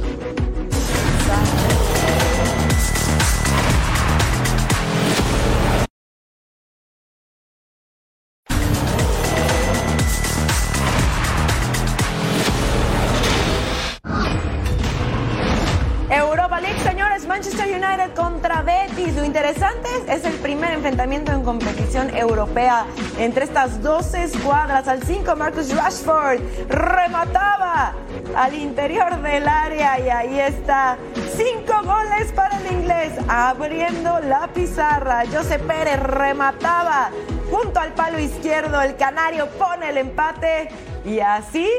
[16.45, 19.15] Europa señores, Manchester United contra Betis.
[19.17, 22.85] Lo interesante es el primer enfrentamiento en competición europea
[23.19, 24.87] entre estas dos escuadras.
[24.87, 27.95] Al 5, Marcus Rashford remataba
[28.37, 30.99] al interior del área y ahí está.
[31.35, 35.23] Cinco goles para el inglés, abriendo la pizarra.
[35.33, 37.09] José Pérez remataba
[37.51, 38.83] junto al palo izquierdo.
[38.83, 40.69] El canario pone el empate
[41.07, 41.71] y así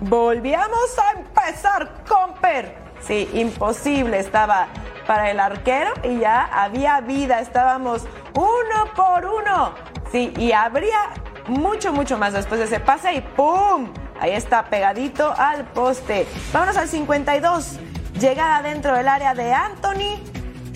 [0.00, 2.81] volvíamos a empezar, Comper.
[3.06, 4.68] Sí, imposible estaba
[5.06, 7.40] para el arquero y ya había vida.
[7.40, 9.74] Estábamos uno por uno.
[10.10, 11.10] Sí, y habría
[11.48, 13.92] mucho, mucho más después de ese pase y ¡pum!
[14.20, 16.26] Ahí está pegadito al poste.
[16.52, 17.78] Vámonos al 52.
[18.20, 20.22] Llegada dentro del área de Anthony.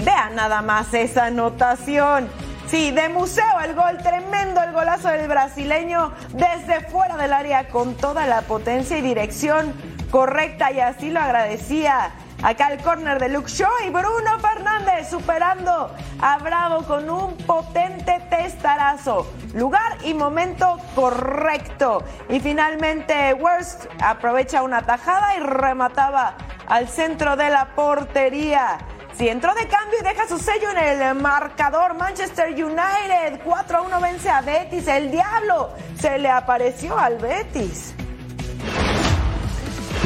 [0.03, 2.29] Vean nada más esa anotación.
[2.67, 7.95] Sí, de museo el gol, tremendo el golazo del brasileño desde fuera del área con
[7.95, 9.73] toda la potencia y dirección
[10.11, 12.13] correcta y así lo agradecía.
[12.43, 15.91] Acá el córner de Luke Shaw y Bruno Fernández superando
[16.21, 19.33] a Bravo con un potente testarazo.
[19.55, 22.05] Lugar y momento correcto.
[22.29, 26.37] Y finalmente Worst aprovecha una tajada y remataba
[26.69, 28.79] al centro de la portería.
[29.17, 33.81] Si entró de cambio y deja su sello en el marcador, Manchester United 4 a
[33.81, 34.87] 1 vence a Betis.
[34.89, 37.95] El diablo se le apareció al Betis.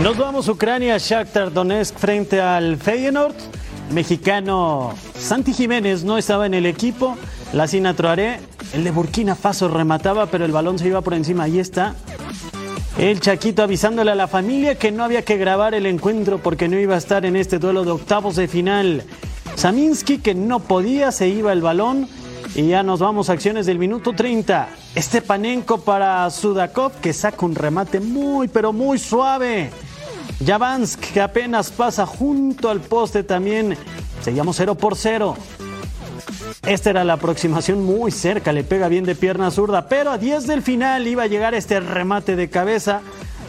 [0.03, 3.35] Nos vamos Ucrania, Shakhtar Donetsk frente al Feyenoord.
[3.93, 7.19] Mexicano Santi Jiménez no estaba en el equipo.
[7.53, 8.41] La Troaré,
[8.73, 11.45] el de Burkina Faso remataba, pero el balón se iba por encima.
[11.45, 11.95] Ahí está.
[12.97, 16.79] El Chaquito avisándole a la familia que no había que grabar el encuentro porque no
[16.79, 19.05] iba a estar en este duelo de octavos de final.
[19.55, 22.09] Saminsky que no podía, se iba el balón.
[22.55, 24.71] Y ya nos vamos a acciones del minuto 30.
[24.97, 29.71] Stepanenko para Sudakov que saca un remate muy pero muy suave.
[30.45, 33.77] Javansk que apenas pasa junto al poste también.
[34.23, 35.37] Seguimos 0 por 0.
[36.67, 40.47] Esta era la aproximación muy cerca, le pega bien de pierna zurda, pero a 10
[40.47, 43.01] del final iba a llegar este remate de cabeza.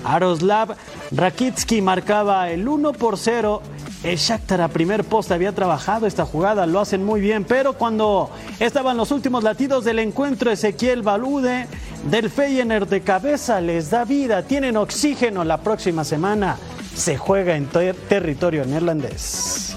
[0.04, 0.76] Aroslav
[1.12, 3.62] Rakitsky marcaba el 1 por 0.
[4.04, 8.32] El Shakhtar a primer poste había trabajado esta jugada, lo hacen muy bien, pero cuando
[8.60, 11.68] estaban los últimos latidos del encuentro, Ezequiel Balude
[12.10, 16.58] del Feyenoord de cabeza les da vida, tienen oxígeno la próxima semana
[16.96, 19.76] se juega en territorio neerlandés.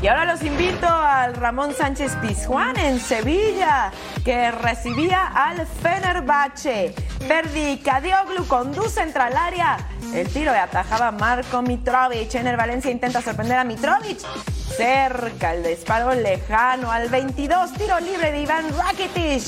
[0.00, 3.90] Y ahora los invito al Ramón Sánchez Pizjuán en Sevilla,
[4.24, 6.94] que recibía al Fenerbahce.
[7.26, 9.76] Perdi Cadioglu conduce entre al área.
[10.14, 12.32] El tiro de atajaba Marco Mitrovic.
[12.32, 14.20] el Valencia intenta sorprender a Mitrovic.
[14.76, 17.72] Cerca el disparo lejano al 22.
[17.72, 19.42] Tiro libre de Iván Rakitic.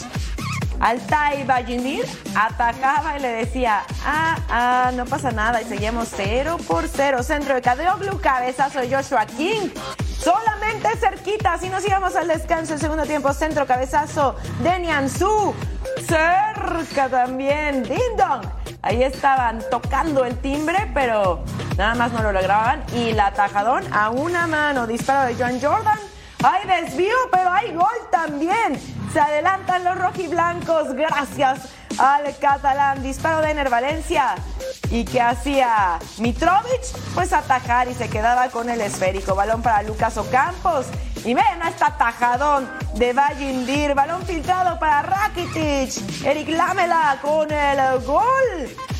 [0.81, 6.89] Altai Bajindir atacaba y le decía, ah, ah, no pasa nada y seguimos 0 por
[6.89, 7.23] 0.
[7.23, 9.69] Centro de Cadeoglu, cabezazo de Joshua King.
[10.23, 12.75] Solamente cerquita, así nos íbamos al descanso.
[12.75, 15.55] El segundo tiempo, centro, cabezazo de Nianzú.
[16.07, 18.43] Cerca también, Dindon.
[18.83, 21.43] Ahí estaban tocando el timbre, pero
[21.79, 22.85] nada más no lo lograban.
[22.95, 25.99] Y el atajadón a una mano, disparo de John Jordan.
[26.43, 28.79] Hay desvío, pero hay gol también.
[29.13, 33.03] Se adelantan los rojiblancos gracias al catalán.
[33.03, 34.35] Disparo de Ener Valencia.
[34.91, 36.83] ¿Y qué hacía Mitrovic?
[37.15, 39.35] Pues atajar y se quedaba con el esférico.
[39.35, 40.87] Balón para Lucas Ocampos.
[41.25, 43.95] Y ven a este atajadón de Vallindir.
[43.95, 46.25] Balón filtrado para Rakitic.
[46.25, 48.25] Eric Lamela con el gol.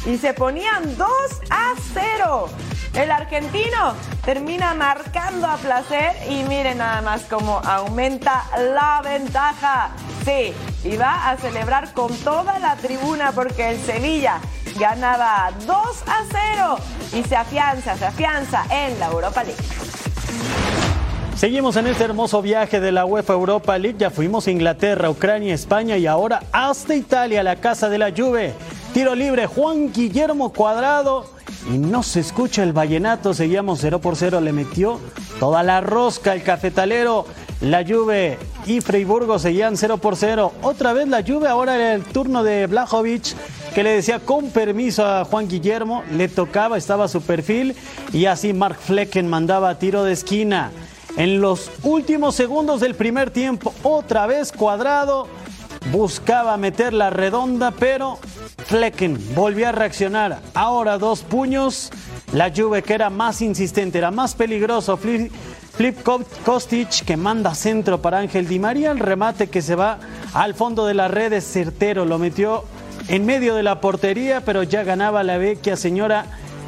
[0.07, 1.09] Y se ponían 2
[1.51, 2.49] a 0.
[2.95, 9.91] El argentino termina marcando a placer y miren nada más cómo aumenta la ventaja.
[10.25, 10.53] Sí,
[10.85, 14.41] y va a celebrar con toda la tribuna porque el Sevilla
[14.79, 15.77] ganaba 2
[16.07, 16.25] a
[16.57, 16.79] 0
[17.13, 20.80] y se afianza, se afianza en la Europa League.
[21.41, 23.97] Seguimos en este hermoso viaje de la UEFA Europa League.
[23.99, 28.53] Ya fuimos a Inglaterra, Ucrania, España y ahora hasta Italia, la casa de la Juve.
[28.93, 31.31] Tiro libre, Juan Guillermo Cuadrado
[31.73, 35.01] y no se escucha el vallenato, seguíamos 0 por 0, le metió
[35.39, 37.25] toda la rosca el cafetalero,
[37.63, 42.03] la Juve y Freiburgo seguían 0 por 0, otra vez la Juve, ahora era el
[42.03, 43.35] turno de Blajovic
[43.75, 47.75] que le decía con permiso a Juan Guillermo, le tocaba, estaba su perfil
[48.13, 50.71] y así Mark Flecken mandaba tiro de esquina.
[51.21, 55.29] En los últimos segundos del primer tiempo, otra vez cuadrado,
[55.93, 58.19] buscaba meter la redonda, pero
[58.65, 60.41] Flecken volvió a reaccionar.
[60.55, 61.91] Ahora dos puños.
[62.33, 64.97] La Juve que era más insistente, era más peligroso.
[64.97, 65.31] Flip,
[65.75, 65.99] Flip
[66.43, 68.91] Kostic que manda centro para Ángel Di María.
[68.91, 69.99] El remate que se va
[70.33, 72.07] al fondo de la red es certero.
[72.07, 72.65] Lo metió
[73.09, 76.25] en medio de la portería, pero ya ganaba la vecchia señora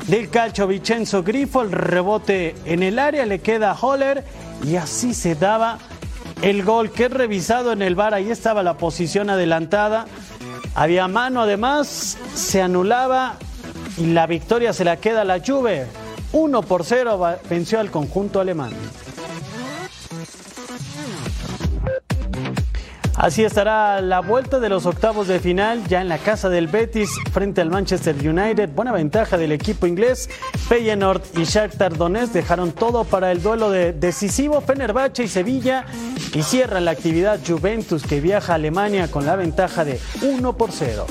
[0.06, 1.62] del calcio Vicenzo Grifo.
[1.62, 4.24] El rebote en el área le queda a Holler
[4.64, 5.78] y así se daba
[6.42, 8.14] el gol que es revisado en el bar.
[8.14, 10.06] Ahí estaba la posición adelantada.
[10.74, 13.36] Había mano además, se anulaba
[13.98, 15.86] y la victoria se la queda a la Juve.
[16.32, 18.72] 1 por 0 venció al conjunto alemán.
[23.22, 27.08] Así estará la vuelta de los octavos de final ya en la casa del Betis
[27.32, 28.70] frente al Manchester United.
[28.70, 30.28] Buena ventaja del equipo inglés.
[30.68, 34.60] Feyenoord y Shakhtar Donetsk dejaron todo para el duelo de decisivo.
[34.60, 35.86] Fenerbahce y Sevilla
[36.34, 40.72] y cierra la actividad Juventus que viaja a Alemania con la ventaja de 1 por
[40.72, 41.06] 0.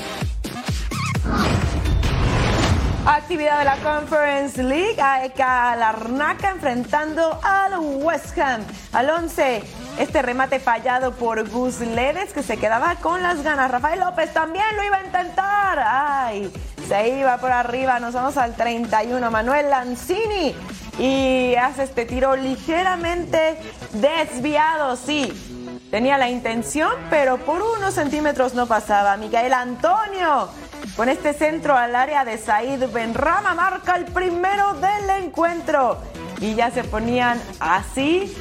[3.05, 8.61] Actividad de la Conference League, AEK Larnaca enfrentando al West Ham.
[8.93, 9.63] Al 11
[9.97, 13.71] Este remate fallado por Gus Ledes que se quedaba con las ganas.
[13.71, 15.83] Rafael López también lo iba a intentar.
[15.83, 16.53] Ay,
[16.87, 17.99] se iba por arriba.
[17.99, 19.31] Nos vamos al 31.
[19.31, 20.55] Manuel Lanzini.
[20.99, 23.57] Y hace este tiro ligeramente
[23.93, 25.79] desviado, sí.
[25.89, 29.17] Tenía la intención, pero por unos centímetros no pasaba.
[29.17, 30.49] Miguel Antonio
[30.95, 35.97] con este centro al área de Said Benrama marca el primero del encuentro.
[36.39, 38.35] Y ya se ponían así.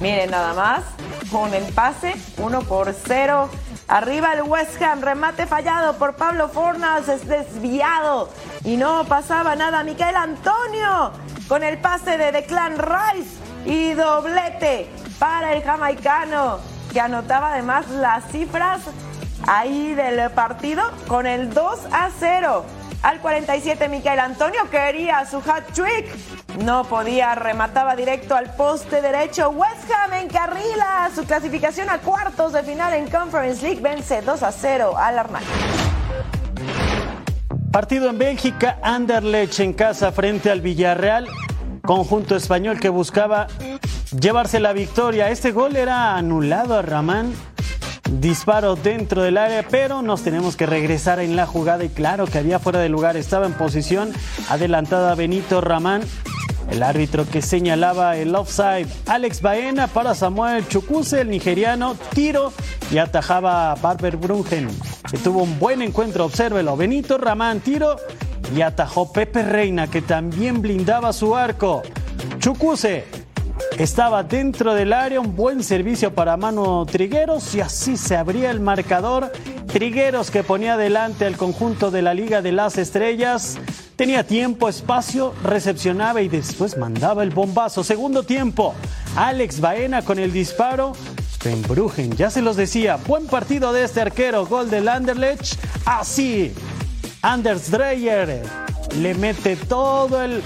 [0.00, 0.82] Miren nada más.
[1.30, 3.48] Con el pase, uno por cero.
[3.88, 8.30] Arriba el West Ham, remate fallado por Pablo Fornas, es desviado.
[8.64, 9.82] Y no pasaba nada.
[9.82, 11.12] Miguel Antonio
[11.48, 13.30] con el pase de Declan Rice
[13.64, 14.88] y doblete
[15.18, 16.58] para el jamaicano
[16.92, 18.80] que anotaba además las cifras
[19.46, 22.64] ahí del partido con el 2 a 0.
[23.02, 26.06] Al 47 Miquel Antonio quería su hat trick.
[26.64, 29.50] No podía, remataba directo al poste derecho.
[29.50, 33.80] West Ham encarrila su clasificación a cuartos de final en Conference League.
[33.80, 35.46] Vence 2 a 0 al Armani.
[37.70, 41.28] Partido en Bélgica, Anderlecht en casa frente al Villarreal.
[41.82, 43.48] Conjunto español que buscaba
[44.18, 45.30] llevarse la victoria.
[45.30, 47.34] Este gol era anulado a Ramán.
[48.10, 52.38] Disparo dentro del área, pero nos tenemos que regresar en la jugada y claro que
[52.38, 53.16] había fuera de lugar.
[53.16, 54.12] Estaba en posición
[54.48, 56.02] adelantada Benito Ramán.
[56.70, 62.52] El árbitro que señalaba el offside, Alex Baena para Samuel Chukuse, el nigeriano, tiro
[62.90, 64.68] y atajaba a Barber Brungen,
[65.08, 66.76] que tuvo un buen encuentro, obsérvelo.
[66.76, 67.96] Benito Ramán, tiro
[68.54, 71.82] y atajó Pepe Reina, que también blindaba su arco.
[72.40, 73.04] Chukuse
[73.78, 78.60] estaba dentro del área, un buen servicio para Mano Trigueros y así se abría el
[78.60, 79.32] marcador.
[79.66, 83.58] Trigueros que ponía adelante al conjunto de la Liga de las Estrellas.
[83.96, 87.84] Tenía tiempo, espacio, recepcionaba y después mandaba el bombazo.
[87.84, 88.74] Segundo tiempo,
[89.14, 90.92] Alex Baena con el disparo.
[91.68, 95.54] Brujen, ya se los decía, buen partido de este arquero, gol del Anderlecht.
[95.84, 96.52] Así,
[97.22, 98.42] Anders Dreyer
[99.00, 100.42] le mete todo el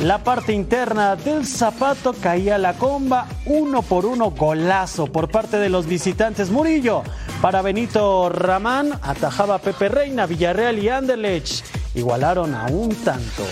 [0.00, 5.70] la parte interna del zapato caía la comba, uno por uno golazo por parte de
[5.70, 6.50] los visitantes.
[6.50, 7.02] Murillo
[7.40, 11.64] para Benito Ramán, atajaba Pepe Reina, Villarreal y Anderlecht.
[11.94, 13.42] Igualaron a un tanto.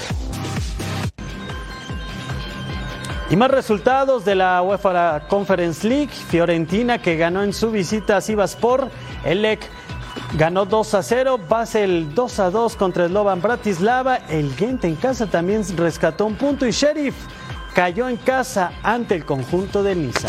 [3.31, 6.11] Y más resultados de la UEFA Conference League.
[6.29, 8.91] Fiorentina que ganó en su visita a Sivaspor.
[9.25, 9.67] Elec
[10.37, 11.41] ganó 2 a 0.
[11.49, 14.17] Basel 2 a 2 contra Slovan Bratislava.
[14.29, 16.67] El Gente en casa también rescató un punto.
[16.67, 17.15] Y Sheriff
[17.75, 20.29] cayó en casa ante el conjunto de Niza.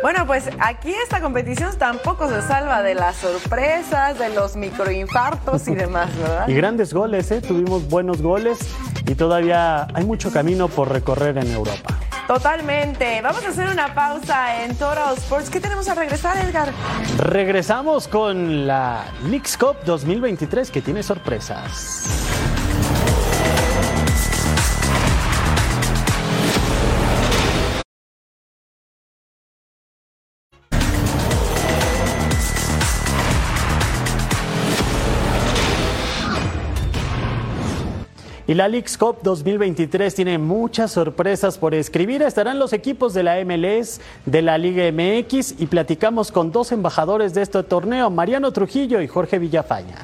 [0.00, 5.74] Bueno, pues aquí esta competición tampoco se salva de las sorpresas, de los microinfartos y
[5.74, 6.46] demás, ¿verdad?
[6.46, 7.40] Y grandes goles, ¿eh?
[7.40, 8.58] Tuvimos buenos goles
[9.06, 11.97] y todavía hay mucho camino por recorrer en Europa.
[12.28, 13.22] Totalmente.
[13.22, 15.48] Vamos a hacer una pausa en Total Sports.
[15.48, 16.74] ¿Qué tenemos a regresar, Edgar?
[17.16, 22.27] Regresamos con la Leagues Cup 2023 que tiene sorpresas.
[38.48, 42.22] Y la Leagues Cup 2023 tiene muchas sorpresas por escribir.
[42.22, 47.34] Estarán los equipos de la MLS, de la Liga MX y platicamos con dos embajadores
[47.34, 49.96] de este torneo, Mariano Trujillo y Jorge Villafaña.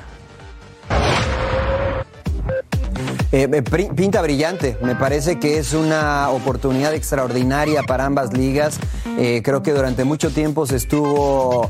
[3.34, 8.78] Eh, eh, pinta brillante, me parece que es una oportunidad extraordinaria para ambas ligas.
[9.18, 11.68] Eh, creo que durante mucho tiempo se estuvo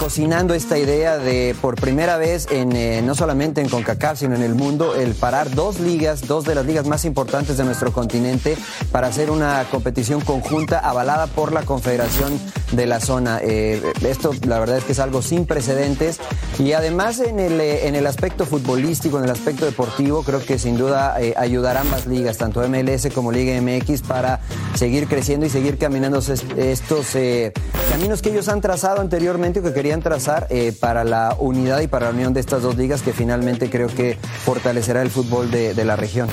[0.00, 4.54] cocinando esta idea de por primera vez en no solamente en CONCACAF sino en el
[4.54, 8.56] mundo el parar dos ligas, dos de las ligas más importantes de nuestro continente
[8.90, 12.38] para hacer una competición conjunta avalada por la Confederación
[12.72, 13.38] de la zona.
[13.38, 16.18] esto la verdad es que es algo sin precedentes
[16.58, 20.76] y además en el, en el aspecto futbolístico, en el aspecto deportivo, creo que sin
[20.76, 24.40] duda eh, ayudar a ambas ligas, tanto MLS como Liga MX, para
[24.74, 27.52] seguir creciendo y seguir caminando estos eh,
[27.90, 31.86] caminos que ellos han trazado anteriormente o que querían trazar eh, para la unidad y
[31.86, 35.84] para la unión de estas dos ligas que finalmente creo que fortalecerá el fútbol de,
[35.84, 36.28] la región.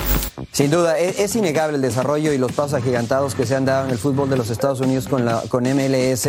[0.50, 3.90] Sin duda, es, innegable el desarrollo y los pasos agigantados que se han dado en
[3.90, 6.28] el fútbol de los Estados Unidos con, con MLS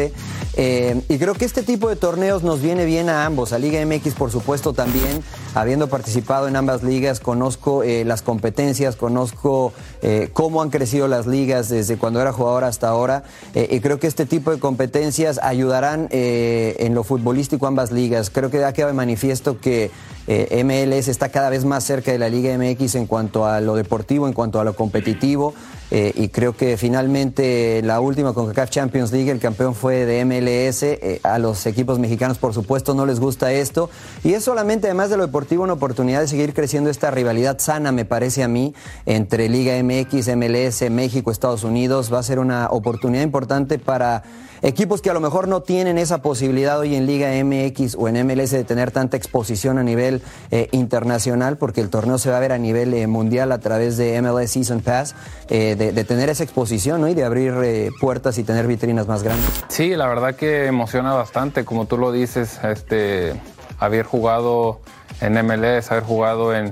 [0.56, 3.54] y creo que este tipo de torneos nos viene bien a ambos.
[3.54, 5.24] A Liga MX, por supuesto, también.
[5.56, 11.28] Habiendo participado en ambas ligas, conozco eh, las competencias, conozco eh, cómo han crecido las
[11.28, 13.24] ligas desde cuando era jugador hasta ahora.
[13.54, 18.32] y creo que este tipo de competencias ayudarán en lo futbolístico ambas ligas.
[18.32, 19.92] Creo que ha quedado de manifiesto que
[20.28, 24.28] MLS está cada vez más cerca de la Liga MX en cuanto a lo deportivo,
[24.28, 25.54] en cuanto a lo competitivo.
[25.96, 30.82] Eh, y creo que finalmente la última CONCACAF Champions League, el campeón fue de MLS.
[30.82, 33.92] Eh, a los equipos mexicanos, por supuesto, no les gusta esto.
[34.24, 37.92] Y es solamente, además de lo deportivo, una oportunidad de seguir creciendo esta rivalidad sana,
[37.92, 38.74] me parece a mí,
[39.06, 42.12] entre Liga MX, MLS, México, Estados Unidos.
[42.12, 44.24] Va a ser una oportunidad importante para
[44.64, 48.26] equipos que a lo mejor no tienen esa posibilidad hoy en Liga MX o en
[48.26, 52.40] MLS de tener tanta exposición a nivel eh, internacional, porque el torneo se va a
[52.40, 55.16] ver a nivel eh, mundial a través de MLS Season Pass,
[55.50, 57.10] eh, de, tener esa exposición ¿no?
[57.10, 59.50] y de abrir puertas y tener vitrinas más grandes.
[59.68, 63.34] Sí, la verdad que emociona bastante, como tú lo dices, este,
[63.80, 64.80] haber jugado
[65.20, 66.72] en MLS, haber jugado en,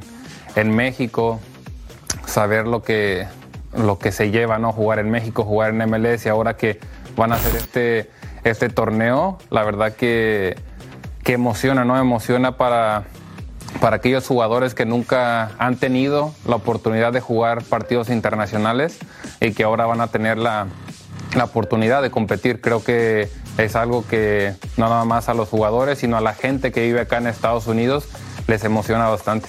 [0.56, 1.40] en México,
[2.26, 3.28] saber lo que,
[3.76, 4.72] lo que se lleva, ¿no?
[4.72, 6.80] Jugar en México, jugar en MLS y ahora que
[7.16, 8.10] van a hacer este,
[8.44, 9.38] este torneo.
[9.50, 10.58] La verdad que,
[11.24, 11.98] que emociona, ¿no?
[11.98, 13.04] Emociona para,
[13.80, 18.98] para aquellos jugadores que nunca han tenido la oportunidad de jugar partidos internacionales
[19.40, 20.68] y que ahora van a tener la,
[21.36, 22.62] la oportunidad de competir.
[22.62, 26.72] Creo que es algo que no nada más a los jugadores, sino a la gente
[26.72, 28.08] que vive acá en Estados Unidos
[28.48, 29.48] les emociona bastante.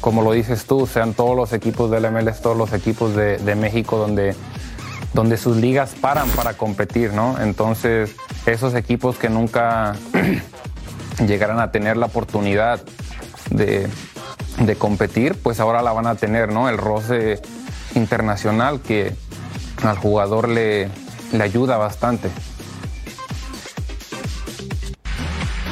[0.00, 3.54] Como lo dices tú, sean todos los equipos del MLS, todos los equipos de, de
[3.56, 4.34] México donde
[5.18, 7.40] donde sus ligas paran para competir, ¿no?
[7.40, 8.14] Entonces,
[8.46, 9.96] esos equipos que nunca
[11.26, 12.80] llegarán a tener la oportunidad
[13.50, 13.88] de,
[14.78, 16.68] competir, pues ahora la van a tener, ¿no?
[16.68, 17.42] El roce
[17.96, 19.12] internacional que
[19.82, 20.88] al jugador le,
[21.40, 22.30] ayuda bastante.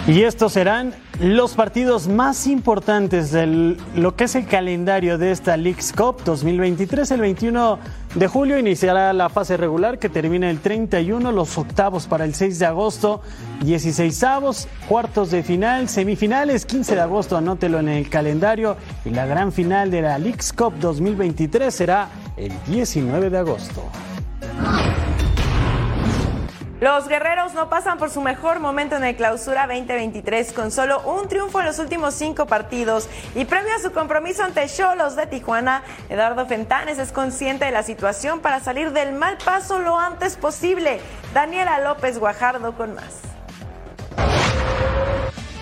[0.09, 5.57] Y estos serán los partidos más importantes de lo que es el calendario de esta
[5.57, 7.13] League's Cup 2023.
[7.13, 7.79] El 21
[8.17, 12.59] de julio iniciará la fase regular que termina el 31, los octavos para el 6
[12.59, 13.21] de agosto,
[13.63, 19.27] 16 avos, cuartos de final, semifinales 15 de agosto, anótelo en el calendario y la
[19.27, 22.09] gran final de la League's Cup 2023 será
[22.39, 23.83] el 19 de agosto.
[26.79, 31.27] Los guerreros no pasan por su mejor momento en el clausura 2023 con solo un
[31.27, 35.83] triunfo en los últimos cinco partidos y premio a su compromiso ante Cholos de Tijuana,
[36.11, 41.01] Eduardo Fentanes es consciente de la situación para salir del mal paso lo antes posible.
[41.33, 43.36] Daniela López Guajardo con más.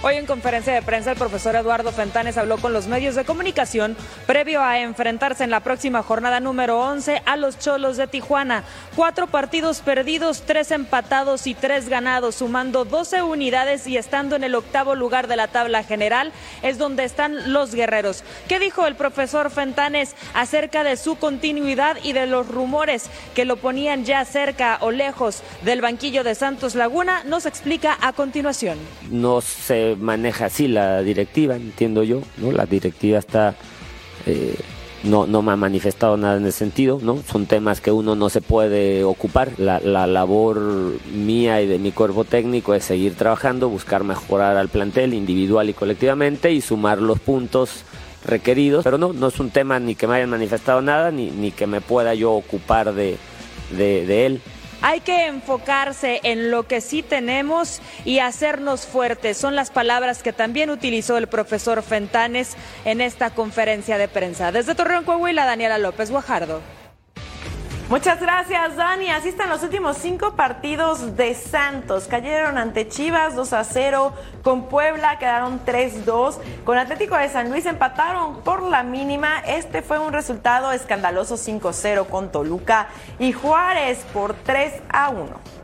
[0.06, 3.96] Hoy en conferencia de prensa el profesor Eduardo Fentanes habló con los medios de comunicación
[4.26, 8.64] previo a enfrentarse en la próxima jornada número 11 a los Cholos de Tijuana.
[8.96, 14.54] Cuatro partidos perdidos, tres empatados y tres ganados, sumando 12 unidades y estando en el
[14.54, 18.24] octavo lugar de la tabla general es donde están los guerreros.
[18.46, 23.56] ¿Qué dijo el profesor Fentanes acerca de su continuidad y de los rumores que lo
[23.56, 27.24] ponían ya cerca o lejos del banquillo de Santos Laguna?
[27.24, 28.78] Nos explica a continuación.
[29.08, 29.40] No
[29.96, 32.52] maneja así la directiva, entiendo yo, ¿no?
[32.52, 33.54] La directiva está...
[34.26, 34.54] Eh,
[35.04, 37.18] no, no me ha manifestado nada en ese sentido, ¿no?
[37.30, 39.50] Son temas que uno no se puede ocupar.
[39.58, 40.60] La, la, labor
[41.12, 45.74] mía y de mi cuerpo técnico es seguir trabajando, buscar mejorar al plantel individual y
[45.74, 47.84] colectivamente y sumar los puntos
[48.24, 48.82] requeridos.
[48.82, 51.66] Pero no, no es un tema ni que me hayan manifestado nada, ni, ni que
[51.66, 53.18] me pueda yo ocupar de,
[53.76, 54.40] de él.
[54.86, 59.38] Hay que enfocarse en lo que sí tenemos y hacernos fuertes.
[59.38, 62.54] Son las palabras que también utilizó el profesor Fentanes
[62.84, 64.52] en esta conferencia de prensa.
[64.52, 66.60] Desde Torreón, Coahuila, Daniela López Guajardo.
[67.90, 69.10] Muchas gracias, Dani.
[69.10, 72.06] Así están los últimos cinco partidos de Santos.
[72.08, 77.66] Cayeron ante Chivas 2 a 0, con Puebla quedaron 3-2, con Atlético de San Luis
[77.66, 79.40] empataron por la mínima.
[79.40, 85.54] Este fue un resultado escandaloso 5-0 con Toluca y Juárez por 3 a 1.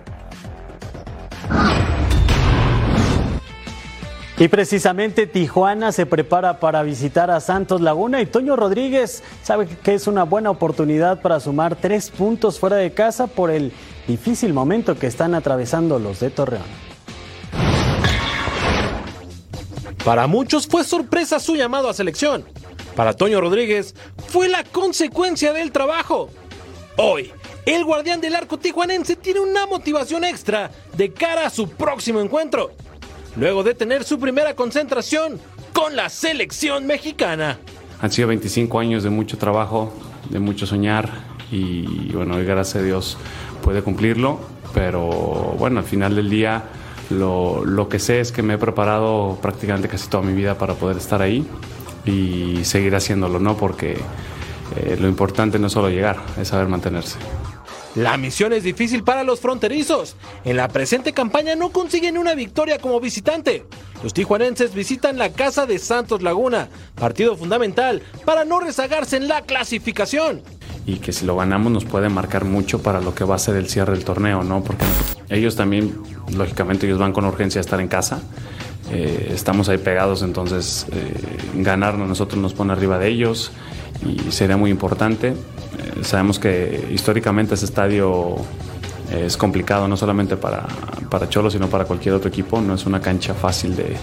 [4.40, 9.92] Y precisamente Tijuana se prepara para visitar a Santos Laguna y Toño Rodríguez sabe que
[9.92, 13.70] es una buena oportunidad para sumar tres puntos fuera de casa por el
[14.08, 16.64] difícil momento que están atravesando los de Torreón.
[20.06, 22.46] Para muchos fue sorpresa su llamado a selección.
[22.96, 23.94] Para Toño Rodríguez
[24.28, 26.30] fue la consecuencia del trabajo.
[26.96, 27.30] Hoy,
[27.66, 32.70] el guardián del arco tijuanense tiene una motivación extra de cara a su próximo encuentro
[33.36, 35.38] luego de tener su primera concentración
[35.72, 37.58] con la selección mexicana.
[38.00, 39.92] Han sido 25 años de mucho trabajo,
[40.30, 41.10] de mucho soñar
[41.50, 43.18] y bueno, gracias a Dios
[43.62, 44.40] puede cumplirlo.
[44.72, 45.06] pero
[45.58, 46.64] bueno, al final del día
[47.10, 50.74] lo, lo que sé es que me he preparado prácticamente casi toda mi vida para
[50.74, 51.46] poder estar ahí
[52.04, 53.56] y seguir haciéndolo, ¿no?
[53.56, 53.98] Porque
[54.76, 57.18] eh, lo importante no es solo llegar, es saber mantenerse.
[57.96, 60.16] La misión es difícil para los fronterizos.
[60.44, 63.64] En la presente campaña no consiguen una victoria como visitante.
[64.02, 69.42] Los tijuanenses visitan la casa de Santos Laguna, partido fundamental para no rezagarse en la
[69.42, 70.42] clasificación.
[70.86, 73.56] Y que si lo ganamos nos puede marcar mucho para lo que va a ser
[73.56, 74.62] el cierre del torneo, ¿no?
[74.62, 74.86] Porque
[75.28, 75.94] ellos también,
[76.34, 78.22] lógicamente, ellos van con urgencia a estar en casa.
[78.90, 81.12] Eh, estamos ahí pegados, entonces eh,
[81.56, 83.52] ganarnos nosotros nos pone arriba de ellos
[84.04, 85.28] y sería muy importante.
[85.28, 85.34] Eh,
[86.02, 88.36] sabemos que históricamente ese estadio
[89.10, 90.66] es complicado, no solamente para,
[91.10, 92.60] para Cholo, sino para cualquier otro equipo.
[92.60, 93.96] No es una cancha fácil de,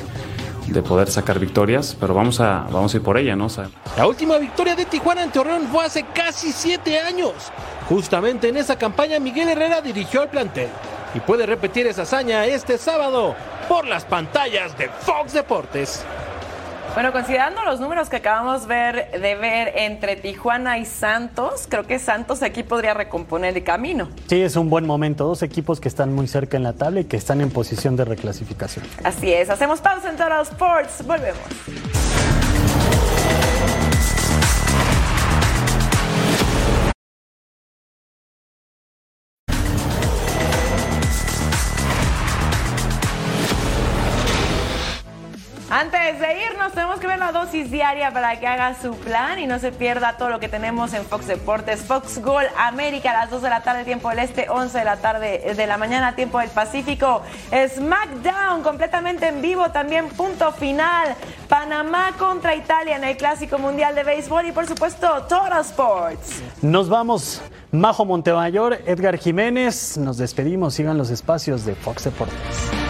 [0.67, 3.47] de poder sacar victorias, pero vamos a, vamos a ir por ella, ¿no?
[3.95, 7.33] La última victoria de Tijuana en Torreón fue hace casi siete años.
[7.87, 10.67] Justamente en esa campaña Miguel Herrera dirigió al plantel
[11.15, 13.33] y puede repetir esa hazaña este sábado
[13.69, 16.03] por las pantallas de Fox Deportes.
[16.97, 21.99] Bueno, considerando los números que acabamos ver, de ver entre Tijuana y Santos, creo que
[21.99, 24.09] Santos aquí podría recomponer el camino.
[24.27, 25.25] Sí, es un buen momento.
[25.25, 28.05] Dos equipos que están muy cerca en la tabla y que están en posición de
[28.05, 28.83] reclasificación.
[29.03, 32.26] Así es, hacemos pausa en Total Sports, volvemos.
[45.87, 49.47] Antes de irnos, tenemos que ver la dosis diaria para que haga su plan y
[49.47, 51.79] no se pierda todo lo que tenemos en Fox Deportes.
[51.79, 54.97] Fox Gol América a las 2 de la tarde, tiempo del Este, 11 de la
[54.97, 57.21] tarde de la mañana, tiempo del Pacífico.
[57.51, 61.15] SmackDown completamente en vivo, también punto final.
[61.47, 66.41] Panamá contra Italia en el Clásico Mundial de Béisbol y por supuesto Total Sports.
[66.61, 67.41] Nos vamos.
[67.71, 69.97] Majo Montemayor, Edgar Jiménez.
[69.97, 70.73] Nos despedimos.
[70.73, 72.86] Sigan los espacios de Fox Deportes.